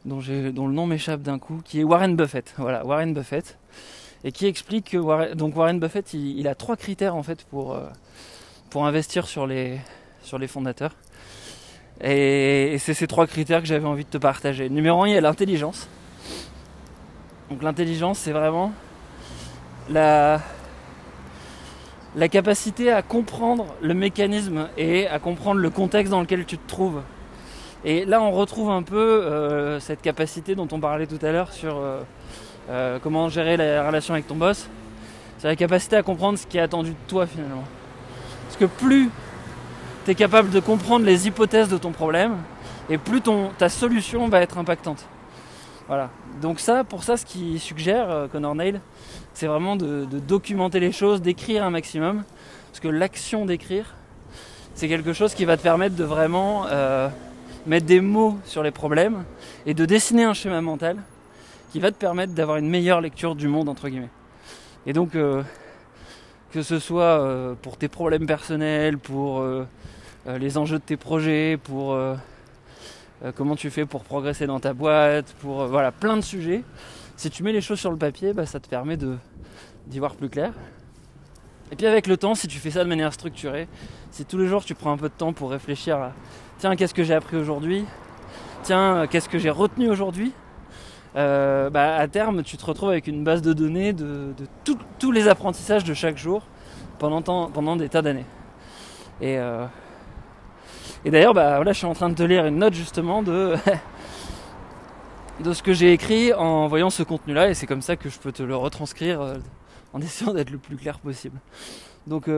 dont, 0.05 0.21
le 0.21 0.73
nom 0.73 0.87
m'échappe 0.87 1.23
d'un 1.23 1.39
coup, 1.39 1.61
qui 1.65 1.81
est 1.81 1.85
Warren 1.85 2.17
Buffett. 2.17 2.55
Voilà, 2.59 2.85
Warren 2.85 3.15
Buffett 3.15 3.59
et 4.25 4.33
qui 4.33 4.47
explique 4.47 4.91
que 4.91 4.97
Warren, 4.97 5.35
donc 5.35 5.57
Warren 5.57 5.81
Buffett 5.81 6.15
il, 6.15 6.47
a 6.47 6.55
trois 6.55 6.77
critères 6.77 7.17
en 7.17 7.23
fait 7.23 7.45
pour, 7.45 7.75
euh, 7.75 7.89
pour 8.71 8.87
investir 8.87 9.27
sur 9.27 9.47
les, 9.47 9.81
sur 10.23 10.39
les 10.39 10.47
fondateurs. 10.47 10.95
Et, 12.01 12.77
c'est 12.79 12.95
ces 12.95 13.07
trois 13.07 13.27
critères 13.27 13.61
que 13.61 13.67
j'avais 13.67 13.87
envie 13.87 14.05
de 14.05 14.11
te 14.11 14.19
partager. 14.19 14.69
Numéro 14.69 15.03
un, 15.03 15.09
il 15.09 15.15
y 15.15 15.17
a 15.17 15.21
l'intelligence. 15.21 15.89
Donc 17.51 17.63
l'intelligence, 17.63 18.19
c'est 18.19 18.33
vraiment 18.33 18.73
la, 19.91 20.41
la 22.15 22.29
capacité 22.29 22.93
à 22.93 23.03
comprendre 23.03 23.67
le 23.81 23.95
mécanisme 23.95 24.69
et 24.77 25.07
à 25.09 25.19
comprendre 25.19 25.61
le 25.61 25.71
contexte 25.71 26.11
dans 26.11 26.21
lequel 26.21 26.45
tu 26.45 26.59
te 26.59 26.69
trouves. 26.69 27.01
Et 27.85 28.05
là, 28.05 28.23
on 28.23 28.31
retrouve 28.31 28.71
un 28.71 28.83
peu 28.83 28.97
euh, 28.97 29.81
cette 29.81 30.03
capacité 30.03 30.55
dont 30.55 30.69
on 30.71 30.79
parlait 30.79 31.07
tout 31.07 31.19
à 31.25 31.33
l'heure 31.33 31.53
sur 31.53 31.79
euh, 31.79 32.01
euh, 32.71 32.99
comment 33.03 33.29
gérer 33.29 33.57
la 33.57 33.87
relation 33.87 34.15
avec 34.15 34.27
ton 34.27 34.37
boss, 34.37 34.69
c'est 35.39 35.49
la 35.49 35.57
capacité 35.57 35.97
à 35.97 36.03
comprendre 36.03 36.39
ce 36.39 36.47
qui 36.47 36.59
est 36.59 36.61
attendu 36.61 36.91
de 36.91 37.09
toi 37.09 37.27
finalement. 37.27 37.65
Parce 38.47 38.57
que 38.57 38.67
plus 38.67 39.11
tu 40.05 40.11
es 40.11 40.15
capable 40.15 40.51
de 40.51 40.61
comprendre 40.61 41.05
les 41.05 41.27
hypothèses 41.27 41.69
de 41.69 41.79
ton 41.79 41.91
problème, 41.91 42.37
et 42.91 42.99
plus 42.99 43.23
ta 43.59 43.69
solution 43.69 44.29
va 44.29 44.41
être 44.41 44.59
impactante. 44.59 45.05
Voilà. 45.89 46.11
Donc 46.41 46.61
ça, 46.61 46.85
pour 46.85 47.05
ça, 47.05 47.17
ce 47.17 47.25
qu'il 47.25 47.59
suggère, 47.61 48.29
Connor 48.31 48.55
Nail, 48.55 48.81
c'est 49.35 49.47
vraiment 49.47 49.77
de, 49.77 50.05
documenter 50.05 50.81
les 50.81 50.93
choses, 50.93 51.23
d'écrire 51.23 51.65
un 51.65 51.71
maximum. 51.71 52.25
Parce 52.71 52.81
que 52.81 52.89
l'action 52.89 53.45
d'écrire, 53.45 53.95
c'est 54.75 54.89
quelque 54.89 55.13
chose 55.13 55.35
qui 55.35 55.45
va 55.45 55.57
te 55.57 55.63
permettre 55.63 55.95
de 55.97 56.05
vraiment 56.05 56.67
euh, 56.67 57.09
mettre 57.67 57.87
des 57.87 58.01
mots 58.01 58.39
sur 58.45 58.63
les 58.63 58.71
problèmes 58.71 59.25
et 59.67 59.75
de 59.75 59.85
dessiner 59.85 60.25
un 60.25 60.35
schéma 60.35 60.61
mental 60.61 60.97
qui 61.71 61.81
va 61.81 61.91
te 61.91 61.97
permettre 61.97 62.33
d'avoir 62.33 62.59
une 62.59 62.69
meilleure 62.69 63.01
lecture 63.01 63.35
du 63.35 63.49
monde 63.49 63.69
entre 63.69 63.89
guillemets. 63.89 64.11
Et 64.87 64.93
donc 64.93 65.15
euh, 65.15 65.43
que 66.51 66.63
ce 66.63 66.79
soit 66.79 67.21
euh, 67.21 67.55
pour 67.61 67.77
tes 67.77 67.89
problèmes 67.89 68.27
personnels, 68.27 68.99
pour 68.99 69.45
les 70.27 70.57
enjeux 70.57 70.79
de 70.79 70.85
tes 70.85 70.97
projets, 70.97 71.59
pour 71.63 71.99
comment 73.37 73.57
tu 73.57 73.71
fais 73.71 73.85
pour 73.87 74.05
progresser 74.05 74.47
dans 74.47 74.61
ta 74.61 74.73
boîte, 74.73 75.35
pour 75.41 75.67
voilà 75.67 75.93
plein 75.93 76.17
de 76.17 76.23
sujets. 76.23 76.63
Si 77.23 77.31
tu 77.31 77.45
mets 77.45 77.53
les 77.53 77.61
choses 77.61 77.79
sur 77.79 77.93
le 77.93 77.97
papier, 77.97 78.33
bah, 78.33 78.47
ça 78.47 78.59
te 78.59 78.69
permet 78.69 78.97
de 78.97 79.17
d'y 79.87 80.01
voir 80.01 80.17
plus 80.17 80.29
clair. 80.29 80.53
Et 81.71 81.77
puis 81.77 81.87
avec 81.87 82.09
le 82.09 82.17
temps, 82.17 82.35
si 82.35 82.49
tu 82.49 82.59
fais 82.59 82.73
ça 82.73 82.83
de 82.83 82.89
manière 82.89 83.13
structurée, 83.13 83.69
si 84.11 84.25
tous 84.25 84.39
les 84.39 84.49
jours 84.49 84.65
tu 84.65 84.75
prends 84.75 84.91
un 84.91 84.97
peu 84.97 85.09
de 85.09 85.15
temps 85.15 85.33
pour 85.33 85.53
réfléchir 85.53 85.99
à 85.99 86.15
tiens 86.59 86.75
qu'est-ce 86.75 86.95
que 86.95 87.05
j'ai 87.05 87.15
appris 87.15 87.37
aujourd'hui, 87.37 87.85
tiens 88.65 89.07
qu'est-ce 89.09 89.29
que 89.29 89.39
j'ai 89.39 89.51
retenu 89.51 89.89
aujourd'hui, 89.89 90.33
euh, 91.15 91.71
bah, 91.71 91.95
à 91.95 92.09
terme, 92.09 92.43
tu 92.43 92.57
te 92.57 92.67
retrouves 92.67 92.89
avec 92.89 93.07
une 93.07 93.23
base 93.23 93.41
de 93.41 93.53
données 93.53 93.93
de, 93.93 94.35
tous 94.99 95.13
les 95.13 95.29
apprentissages 95.29 95.85
de 95.85 95.95
chaque 95.95 96.19
jour 96.19 96.43
pendant, 96.99 97.23
pendant 97.23 97.77
des 97.77 97.89
tas 97.89 98.03
d'années. 98.03 98.27
Et, 99.21 99.39
euh, 99.39 99.65
d'ailleurs, 101.05 101.35
bah, 101.35 101.63
je 101.65 101.73
suis 101.73 101.87
en 101.87 101.95
train 101.95 102.09
de 102.09 102.17
te 102.17 102.25
lire 102.25 102.47
une 102.47 102.57
note 102.57 102.75
justement 102.75 103.23
de, 103.23 103.55
de 105.41 105.53
ce 105.53 105.63
que 105.63 105.73
j'ai 105.73 105.93
écrit 105.93 106.33
en 106.33 106.69
voyant 106.69 106.91
ce 106.91 107.03
contenu-là, 107.03 107.51
et 107.51 107.55
c'est 107.55 107.67
comme 107.67 107.83
ça 107.83 107.97
que 107.97 108.09
je 108.09 108.19
peux 108.19 108.33
te 108.33 108.43
le 108.43 108.57
retranscrire 108.57 109.21
euh, 109.21 109.37
en 109.93 110.01
essayant 110.01 110.33
d'être 110.33 110.51
le 110.51 110.59
plus 110.59 110.77
clair 110.77 110.99
possible. 110.99 111.39
Donc, 112.07 112.29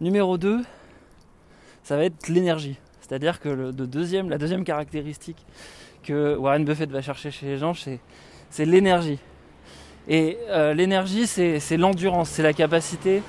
numéro 0.00 0.38
2, 0.38 0.62
ça 1.82 1.96
va 1.96 2.04
être 2.04 2.28
l'énergie. 2.28 2.76
C'est-à-dire 3.00 3.38
que 3.38 3.70
deuxième, 3.70 4.30
la 4.30 4.38
deuxième 4.38 4.64
caractéristique 4.64 5.44
que 6.02 6.36
Warren 6.36 6.64
Buffett 6.64 6.90
va 6.90 7.02
chercher 7.02 7.30
chez 7.30 7.46
les 7.46 7.58
gens, 7.58 7.74
c'est 7.74 8.64
l'énergie. 8.64 9.18
Et 10.08 10.38
euh, 10.48 10.74
l'énergie, 10.74 11.26
c'est 11.26 11.76
l'endurance, 11.76 12.30
c'est 12.30 12.42
la 12.42 12.52
capacité 12.52 13.22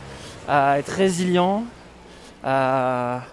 à 0.48 0.80
être 0.80 0.89
résilient, 0.89 1.65
à, 2.43 3.24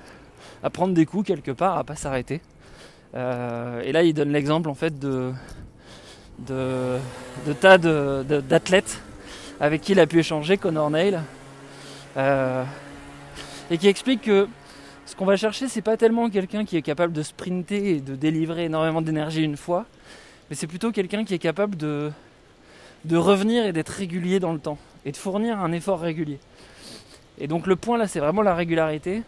prendre 0.73 0.95
des 0.95 1.07
coups 1.07 1.27
quelque 1.27 1.51
part, 1.51 1.77
à 1.77 1.85
pas 1.85 1.97
s'arrêter. 1.97 2.41
Euh, 3.15 3.83
et 3.83 3.93
là, 3.93 4.03
il 4.03 4.15
donne 4.15 4.33
l'exemple 4.33 4.69
en 4.69 4.75
fait 4.75 4.99
de, 4.99 5.33
de, 6.39 6.99
tas 7.61 7.79
d'athlètes 7.79 9.01
avec 9.61 9.83
qui 9.83 9.93
il 9.93 10.01
a 10.01 10.07
pu 10.07 10.19
échanger, 10.19 10.57
Connor 10.57 10.91
Nail, 10.91 11.21
euh, 12.17 12.65
et 13.71 13.79
qui 13.79 13.89
explique 13.89 14.23
que 14.23 14.49
ce 15.07 15.15
qu'on 15.15 15.27
va 15.27 15.37
chercher, 15.37 15.69
c'est 15.69 15.83
pas 15.83 15.97
tellement 15.97 16.31
quelqu'un 16.31 16.65
qui 16.65 16.77
est 16.77 16.83
capable 16.83 17.13
de 17.13 17.23
sprinter 17.23 17.97
et 17.97 18.01
de 18.01 18.17
délivrer 18.17 18.65
énormément 18.65 19.03
d'énergie 19.03 19.43
une 19.43 19.57
fois, 19.57 19.87
mais 20.49 20.57
c'est 20.57 20.67
plutôt 20.67 20.91
quelqu'un 20.91 21.25
qui 21.25 21.35
est 21.35 21.39
capable 21.39 21.77
de, 21.77 22.11
de 23.05 23.17
revenir 23.17 23.67
et 23.67 23.73
d'être 23.73 23.91
régulier 23.91 24.41
dans 24.41 24.53
le 24.53 24.59
temps 24.59 24.79
et 25.05 25.13
de 25.13 25.17
fournir 25.17 25.61
un 25.61 25.73
effort 25.73 26.01
régulier. 26.01 26.39
Et 27.39 27.47
donc 27.47 27.67
le 27.67 27.77
point 27.77 27.99
là, 27.99 28.07
c'est 28.07 28.21
vraiment 28.21 28.43
la 28.43 28.55
régularité. 28.55 29.23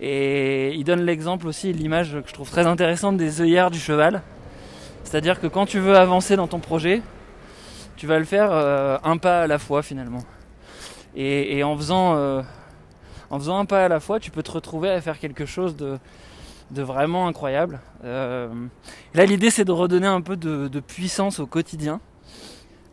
Et 0.00 0.72
il 0.74 0.84
donne 0.84 1.02
l'exemple 1.02 1.46
aussi, 1.46 1.72
l'image 1.72 2.12
que 2.12 2.28
je 2.28 2.32
trouve 2.32 2.50
très 2.50 2.66
intéressante 2.66 3.18
des 3.18 3.42
œillères 3.42 3.70
du 3.70 3.78
cheval. 3.78 4.22
C'est-à-dire 5.04 5.40
que 5.40 5.46
quand 5.46 5.66
tu 5.66 5.78
veux 5.78 5.96
avancer 5.96 6.36
dans 6.36 6.46
ton 6.46 6.58
projet, 6.58 7.02
tu 7.96 8.06
vas 8.06 8.18
le 8.18 8.24
faire 8.24 8.50
euh, 8.50 8.96
un 9.04 9.18
pas 9.18 9.42
à 9.42 9.46
la 9.46 9.58
fois 9.58 9.82
finalement. 9.82 10.22
Et, 11.14 11.62
en 11.64 11.76
faisant 11.76 12.14
euh, 12.14 12.40
en 13.30 13.38
faisant 13.38 13.58
un 13.58 13.66
pas 13.66 13.84
à 13.84 13.88
la 13.88 14.00
fois, 14.00 14.20
tu 14.20 14.30
peux 14.30 14.42
te 14.42 14.52
retrouver 14.52 14.88
à 14.88 15.00
faire 15.02 15.18
quelque 15.18 15.44
chose 15.44 15.76
de, 15.76 15.98
vraiment 16.70 17.26
incroyable. 17.26 17.80
Euh, 18.04 18.48
là, 19.12 19.26
l'idée, 19.26 19.50
c'est 19.50 19.64
de 19.64 19.72
redonner 19.72 20.06
un 20.06 20.22
peu 20.22 20.36
de, 20.36 20.80
puissance 20.80 21.40
au 21.40 21.46
quotidien. 21.46 22.00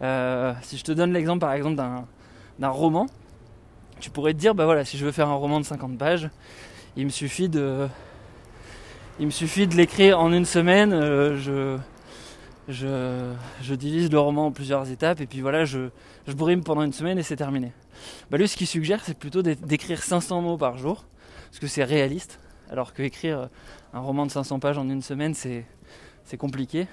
Si 0.01 0.77
je 0.77 0.83
te 0.83 0.91
donne 0.91 1.13
l'exemple, 1.13 1.39
par 1.39 1.53
exemple, 1.53 1.75
d'un 1.75 2.69
roman, 2.69 3.05
tu 3.99 4.09
pourrais 4.09 4.33
te 4.33 4.39
dire, 4.39 4.55
bah 4.55 4.65
voilà, 4.65 4.83
si 4.83 4.97
je 4.97 5.05
veux 5.05 5.11
faire 5.11 5.29
un 5.29 5.35
roman 5.35 5.59
de 5.59 5.65
50 5.65 5.97
pages, 5.97 6.29
il 6.97 7.05
me 7.05 7.11
suffit 7.11 7.47
de, 7.47 7.87
l'écrire 9.75 10.19
en 10.19 10.33
une 10.33 10.45
semaine. 10.45 10.91
Euh, 10.93 11.79
je, 12.67 13.75
divise 13.75 14.11
le 14.11 14.19
roman 14.19 14.47
en 14.47 14.51
plusieurs 14.51 14.89
étapes 14.91 15.21
et 15.21 15.27
puis 15.27 15.41
voilà, 15.41 15.63
je, 15.63 15.89
je 16.27 16.33
brime 16.33 16.63
pendant 16.63 16.81
une 16.81 16.93
semaine 16.93 17.19
et 17.19 17.23
c'est 17.23 17.35
terminé. 17.35 17.71
Bah 18.31 18.37
lui, 18.37 18.47
ce 18.47 18.57
qu'il 18.57 18.67
suggère, 18.67 19.03
c'est 19.03 19.17
plutôt 19.17 19.43
d'écrire 19.43 20.01
500 20.01 20.41
mots 20.41 20.57
par 20.57 20.77
jour, 20.77 21.05
parce 21.49 21.59
que 21.59 21.67
c'est 21.67 21.83
réaliste, 21.83 22.39
alors 22.69 22.93
que 22.93 23.03
écrire 23.03 23.49
un 23.93 23.99
roman 23.99 24.25
de 24.25 24.31
500 24.31 24.59
pages 24.59 24.77
en 24.77 24.89
une 24.89 25.01
semaine, 25.03 25.33
c'est 25.33 25.65
compliqué. 26.37 26.87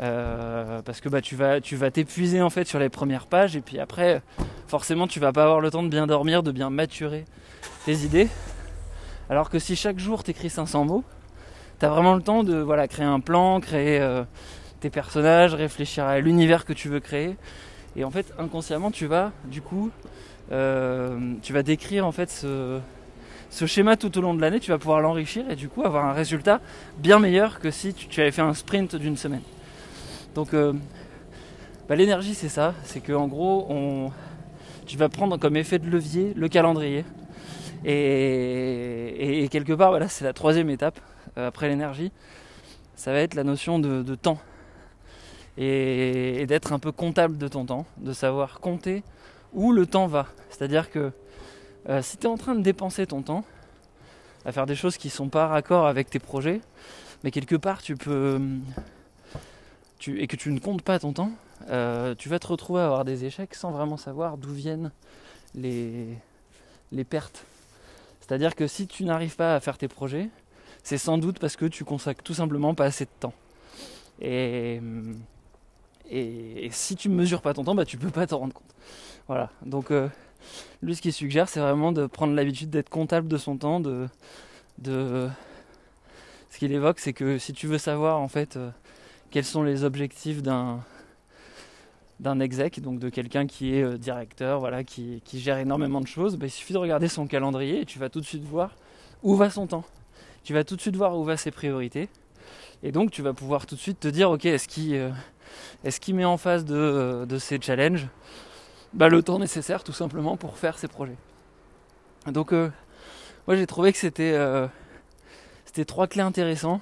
Euh, 0.00 0.82
parce 0.82 1.00
que 1.00 1.08
bah, 1.08 1.20
tu 1.20 1.36
vas 1.36 1.60
tu 1.60 1.76
vas 1.76 1.88
t'épuiser 1.92 2.42
en 2.42 2.50
fait 2.50 2.66
sur 2.66 2.80
les 2.80 2.88
premières 2.88 3.28
pages 3.28 3.54
et 3.54 3.60
puis 3.60 3.78
après 3.78 4.22
forcément 4.66 5.06
tu 5.06 5.20
vas 5.20 5.30
pas 5.30 5.44
avoir 5.44 5.60
le 5.60 5.70
temps 5.70 5.84
de 5.84 5.88
bien 5.88 6.08
dormir, 6.08 6.42
de 6.42 6.50
bien 6.50 6.68
maturer 6.68 7.24
tes 7.84 7.98
idées. 7.98 8.28
Alors 9.30 9.50
que 9.50 9.58
si 9.58 9.76
chaque 9.76 9.98
jour 9.98 10.22
tu 10.22 10.32
écris 10.32 10.50
500 10.50 10.84
mots, 10.84 11.04
tu 11.78 11.86
as 11.86 11.88
vraiment 11.88 12.14
le 12.14 12.22
temps 12.22 12.44
de 12.44 12.56
voilà, 12.56 12.88
créer 12.88 13.06
un 13.06 13.20
plan, 13.20 13.60
créer 13.60 14.00
euh, 14.00 14.24
tes 14.80 14.90
personnages, 14.90 15.54
réfléchir 15.54 16.04
à 16.04 16.20
l'univers 16.20 16.64
que 16.64 16.72
tu 16.72 16.88
veux 16.88 17.00
créer. 17.00 17.36
Et 17.96 18.04
en 18.04 18.10
fait 18.10 18.32
inconsciemment 18.38 18.90
tu 18.90 19.06
vas 19.06 19.32
du 19.44 19.62
coup 19.62 19.90
euh, 20.52 21.34
tu 21.42 21.52
vas 21.52 21.62
décrire 21.62 22.06
en 22.06 22.12
fait 22.12 22.30
ce, 22.30 22.80
ce 23.50 23.66
schéma 23.66 23.96
tout 23.96 24.18
au 24.18 24.20
long 24.20 24.34
de 24.34 24.40
l'année, 24.40 24.60
tu 24.60 24.72
vas 24.72 24.78
pouvoir 24.78 25.00
l'enrichir 25.00 25.48
et 25.48 25.56
du 25.56 25.68
coup 25.68 25.84
avoir 25.84 26.04
un 26.04 26.12
résultat 26.12 26.60
bien 26.98 27.18
meilleur 27.18 27.60
que 27.60 27.70
si 27.70 27.94
tu, 27.94 28.20
avais 28.20 28.32
fait 28.32 28.42
un 28.42 28.52
sprint 28.52 28.96
d'une 28.96 29.16
semaine. 29.16 29.42
Donc 30.34 30.52
euh, 30.52 30.72
bah, 31.88 31.94
l'énergie 31.94 32.34
c'est 32.34 32.48
ça, 32.48 32.74
c'est 32.82 33.00
que 33.00 33.12
en 33.12 33.28
gros 33.28 33.66
on, 33.70 34.10
tu 34.86 34.98
vas 34.98 35.08
prendre 35.08 35.38
comme 35.38 35.56
effet 35.56 35.78
de 35.78 35.88
levier 35.88 36.34
le 36.34 36.48
calendrier. 36.48 37.04
Et, 37.84 39.48
quelque 39.50 39.74
part 39.74 39.90
voilà 39.90 40.08
c'est 40.08 40.24
la 40.24 40.32
troisième 40.32 40.70
étape 40.70 40.98
euh, 41.36 41.48
après 41.48 41.68
l'énergie, 41.68 42.12
ça 42.96 43.12
va 43.12 43.20
être 43.20 43.34
la 43.34 43.44
notion 43.44 43.78
de, 43.78 44.14
temps. 44.14 44.38
Et, 45.58 46.46
d'être 46.46 46.72
un 46.72 46.78
peu 46.78 46.92
comptable 46.92 47.38
de 47.38 47.48
ton 47.48 47.66
temps, 47.66 47.86
de 47.98 48.12
savoir 48.12 48.60
compter 48.60 49.02
où 49.52 49.72
le 49.72 49.86
temps 49.86 50.06
va. 50.06 50.26
C'est-à-dire 50.50 50.90
que 50.90 51.12
euh, 51.88 52.02
si 52.02 52.16
tu 52.16 52.24
es 52.24 52.30
en 52.30 52.36
train 52.36 52.54
de 52.54 52.62
dépenser 52.62 53.06
ton 53.06 53.22
temps 53.22 53.44
à 54.44 54.52
faire 54.52 54.66
des 54.66 54.74
choses 54.74 54.96
qui 54.96 55.10
sont 55.10 55.28
pas 55.28 55.46
raccord 55.48 55.86
avec 55.86 56.08
tes 56.08 56.18
projets, 56.18 56.60
mais 57.22 57.30
quelque 57.30 57.56
part 57.56 57.82
tu 57.82 57.96
peux 57.96 58.40
tu, 59.98 60.20
et 60.20 60.26
que 60.26 60.36
tu 60.36 60.50
ne 60.52 60.58
comptes 60.58 60.82
pas 60.82 60.98
ton 60.98 61.12
temps, 61.12 61.32
euh, 61.70 62.14
tu 62.16 62.28
vas 62.28 62.38
te 62.38 62.46
retrouver 62.46 62.80
à 62.80 62.86
avoir 62.86 63.04
des 63.04 63.24
échecs 63.24 63.54
sans 63.54 63.70
vraiment 63.70 63.96
savoir 63.96 64.38
d'où 64.38 64.52
viennent 64.52 64.92
les 65.54 66.16
pertes. 67.08 67.44
C'est-à-dire 68.26 68.54
que 68.54 68.66
si 68.66 68.86
tu 68.86 69.04
n'arrives 69.04 69.36
pas 69.36 69.54
à 69.54 69.60
faire 69.60 69.76
tes 69.76 69.86
projets, 69.86 70.30
c'est 70.82 70.96
sans 70.96 71.18
doute 71.18 71.38
parce 71.38 71.56
que 71.56 71.66
tu 71.66 71.84
consacres 71.84 72.22
tout 72.22 72.32
simplement 72.32 72.74
pas 72.74 72.86
assez 72.86 73.04
de 73.04 73.10
temps. 73.20 73.34
Et, 74.22 74.80
si 76.70 76.96
tu 76.96 77.10
ne 77.10 77.14
mesures 77.14 77.42
pas 77.42 77.52
ton 77.52 77.64
temps, 77.64 77.74
bah, 77.74 77.84
tu 77.84 77.98
peux 77.98 78.08
pas 78.08 78.26
t'en 78.26 78.38
rendre 78.38 78.54
compte. 78.54 78.74
Voilà. 79.28 79.50
Donc 79.66 79.90
euh, 79.90 80.08
lui, 80.80 80.96
ce 80.96 81.02
qu'il 81.02 81.12
suggère, 81.12 81.50
c'est 81.50 81.60
vraiment 81.60 81.92
de 81.92 82.06
prendre 82.06 82.32
l'habitude 82.32 82.70
d'être 82.70 82.88
comptable 82.88 83.28
de 83.28 83.36
son 83.36 83.58
temps. 83.58 83.80
De, 83.80 84.08
de... 84.78 85.28
Ce 86.48 86.58
qu'il 86.58 86.72
évoque, 86.72 87.00
c'est 87.00 87.12
que 87.12 87.36
si 87.36 87.52
tu 87.52 87.66
veux 87.66 87.78
savoir 87.78 88.20
en 88.20 88.28
fait 88.28 88.56
euh, 88.56 88.70
quels 89.30 89.44
sont 89.44 89.62
les 89.62 89.84
objectifs 89.84 90.42
d'un 90.42 90.80
d'un 92.20 92.40
exec, 92.40 92.80
donc 92.80 92.98
de 92.98 93.08
quelqu'un 93.08 93.46
qui 93.46 93.74
est 93.74 93.82
euh, 93.82 93.98
directeur, 93.98 94.60
voilà, 94.60 94.84
qui, 94.84 95.20
gère 95.32 95.58
énormément 95.58 96.00
de 96.00 96.06
choses, 96.06 96.36
bah, 96.36 96.46
il 96.46 96.50
suffit 96.50 96.72
de 96.72 96.78
regarder 96.78 97.08
son 97.08 97.26
calendrier 97.26 97.80
et 97.80 97.84
tu 97.84 97.98
vas 97.98 98.08
tout 98.08 98.20
de 98.20 98.24
suite 98.24 98.44
voir 98.44 98.76
où 99.22 99.34
va 99.36 99.50
son 99.50 99.66
temps. 99.66 99.84
Tu 100.44 100.52
vas 100.52 100.64
tout 100.64 100.76
de 100.76 100.80
suite 100.80 100.96
voir 100.96 101.16
où 101.16 101.24
va 101.24 101.36
ses 101.36 101.50
priorités. 101.50 102.08
Et 102.82 102.92
donc 102.92 103.10
tu 103.10 103.22
vas 103.22 103.32
pouvoir 103.32 103.66
tout 103.66 103.74
de 103.74 103.80
suite 103.80 104.00
te 104.00 104.08
dire, 104.08 104.30
ok, 104.30 104.44
est-ce 104.44 104.68
qu'il 104.68 104.94
est 104.94 106.12
met 106.12 106.24
en 106.24 106.36
face 106.36 106.64
de, 106.64 107.24
de 107.26 107.38
ces 107.38 107.60
challenges 107.60 108.08
bah, 108.94 109.08
le 109.08 109.22
temps 109.22 109.40
nécessaire 109.40 109.82
tout 109.82 109.92
simplement 109.92 110.36
pour 110.36 110.56
faire 110.56 110.78
ces 110.78 110.86
projets. 110.86 111.16
Donc 112.26 112.52
euh, 112.52 112.70
moi 113.46 113.56
j'ai 113.56 113.66
trouvé 113.66 113.92
que 113.92 113.98
c'était 113.98 114.32
euh, 114.34 114.68
trois 115.86 116.06
clés 116.06 116.22
intéressants. 116.22 116.80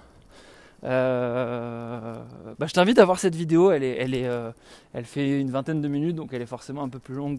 Euh, 0.85 2.15
bah, 2.59 2.67
je 2.67 2.73
t'invite 2.73 2.99
à 2.99 3.05
voir 3.05 3.19
cette 3.19 3.35
vidéo, 3.35 3.71
elle, 3.71 3.85
est, 3.85 3.97
elle, 3.99 4.15
est, 4.15 4.29
elle 4.93 5.05
fait 5.05 5.41
une 5.41 5.51
vingtaine 5.51 5.81
de 5.81 5.89
minutes, 5.89 6.17
donc 6.17 6.31
elle 6.33 6.43
est 6.43 6.47
forcément 6.47 6.83
un 6.83 6.89
peu 6.89 6.99
plus 6.99 7.15
longue 7.15 7.39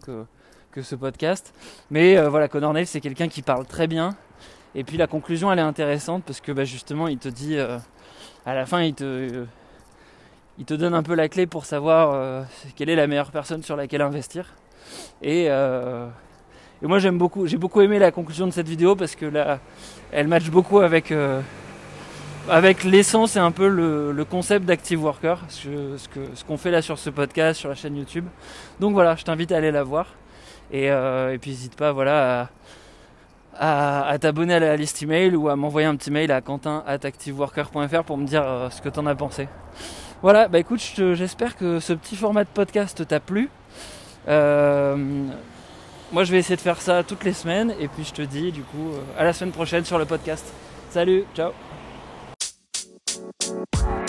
que, 0.72 0.82
ce 0.82 0.96
podcast. 0.96 1.54
Mais 1.92 2.22
voilà, 2.28 2.48
Connor 2.48 2.74
Neil 2.74 2.86
c'est 2.86 3.02
quelqu'un 3.02 3.28
qui 3.28 3.42
parle 3.42 3.66
très 3.66 3.88
bien. 3.88 4.16
Et 4.76 4.84
puis 4.84 4.98
la 4.98 5.08
conclusion 5.08 5.52
elle 5.52 5.60
est 5.60 5.64
intéressante 5.64 6.24
parce 6.26 6.42
que 6.42 6.52
bah, 6.52 6.64
justement 6.64 7.08
il 7.08 7.18
te 7.18 7.30
dit, 7.30 7.58
à 7.60 8.56
la 8.56 8.66
fin 8.66 8.82
il 8.82 8.94
te, 8.94 9.46
il 10.58 10.66
te 10.66 10.74
donne 10.74 10.94
un 10.94 11.04
peu 11.04 11.14
la 11.14 11.28
clé 11.30 11.46
pour 11.46 11.66
savoir 11.66 12.46
quelle 12.76 12.90
est 12.90 12.96
la 12.96 13.08
meilleure 13.08 13.32
personne 13.32 13.62
sur 13.62 13.76
laquelle 13.76 14.02
investir. 14.02 14.54
Euh, 15.26 16.08
et, 16.82 16.88
moi 16.88 17.00
j'aime 17.00 17.18
beaucoup, 17.18 17.48
j'ai 17.48 17.58
beaucoup 17.58 17.82
aimé 17.82 18.00
la 18.00 18.12
conclusion 18.12 18.46
de 18.46 18.52
cette 18.52 18.68
vidéo 18.68 18.96
parce 18.96 19.16
que 19.16 19.26
là, 19.26 19.60
elle 20.12 20.28
match 20.28 20.50
beaucoup 20.50 20.80
avec, 20.80 21.12
euh, 21.12 21.42
avec 22.50 22.84
l'essence 22.84 23.36
et 23.36 23.40
un 23.40 23.52
peu 23.52 23.68
le, 23.68 24.26
concept 24.26 24.66
d'Active 24.66 25.04
Worker, 25.04 25.40
ce, 25.50 25.98
ce 25.98 26.44
qu'on 26.44 26.58
fait 26.58 26.72
là 26.72 26.82
sur 26.82 26.98
ce 26.98 27.10
podcast, 27.10 27.60
sur 27.60 27.70
la 27.70 27.76
chaîne 27.76 27.96
YouTube. 27.96 28.26
Donc 28.80 28.94
voilà, 28.94 29.16
je 29.16 29.24
t'invite 29.24 29.52
à 29.52 29.58
aller 29.58 29.72
la 29.72 29.84
voir. 29.84 30.08
Et, 30.72 30.90
euh, 30.90 31.38
puis 31.40 31.52
n'hésite 31.52 31.76
pas 31.76 31.92
voilà, 31.92 32.50
à, 33.60 34.18
t'abonner 34.20 34.56
à 34.56 34.60
la 34.60 34.76
liste 34.76 35.02
email 35.04 35.36
ou 35.36 35.50
à 35.50 35.56
m'envoyer 35.56 35.88
un 35.88 35.96
petit 35.96 36.12
mail 36.12 36.32
à 36.32 36.42
quentin.activeworker.fr 36.42 38.04
pour 38.04 38.18
me 38.18 38.26
dire 38.26 38.44
ce 38.72 38.82
que 38.82 38.90
t'en 38.90 39.06
as 39.06 39.16
pensé. 39.16 39.48
Voilà, 40.22 40.48
bah 40.48 40.60
écoute, 40.60 40.80
j'espère 40.80 41.58
que 41.58 41.80
ce 41.80 41.94
petit 41.94 42.16
format 42.16 42.46
de 42.46 42.50
podcast 42.50 43.06
t'a 43.06 43.20
plu. 43.20 43.50
Euh, 44.28 44.96
moi, 46.12 46.24
je 46.24 46.32
vais 46.32 46.38
essayer 46.38 46.56
de 46.56 46.62
faire 46.62 46.82
ça 46.82 47.04
toutes 47.04 47.24
les 47.24 47.34
semaines. 47.34 47.74
Et 47.80 47.88
puis, 47.88 48.04
je 48.04 48.14
te 48.14 48.22
dis, 48.22 48.52
du 48.52 48.62
coup, 48.62 48.92
euh, 48.94 49.20
à 49.20 49.24
la 49.24 49.34
semaine 49.34 49.52
prochaine 49.52 49.84
sur 49.84 49.98
le 49.98 50.06
podcast. 50.06 50.54
Salut, 50.90 51.26
ciao 51.36 51.52
Wow. 53.50 54.03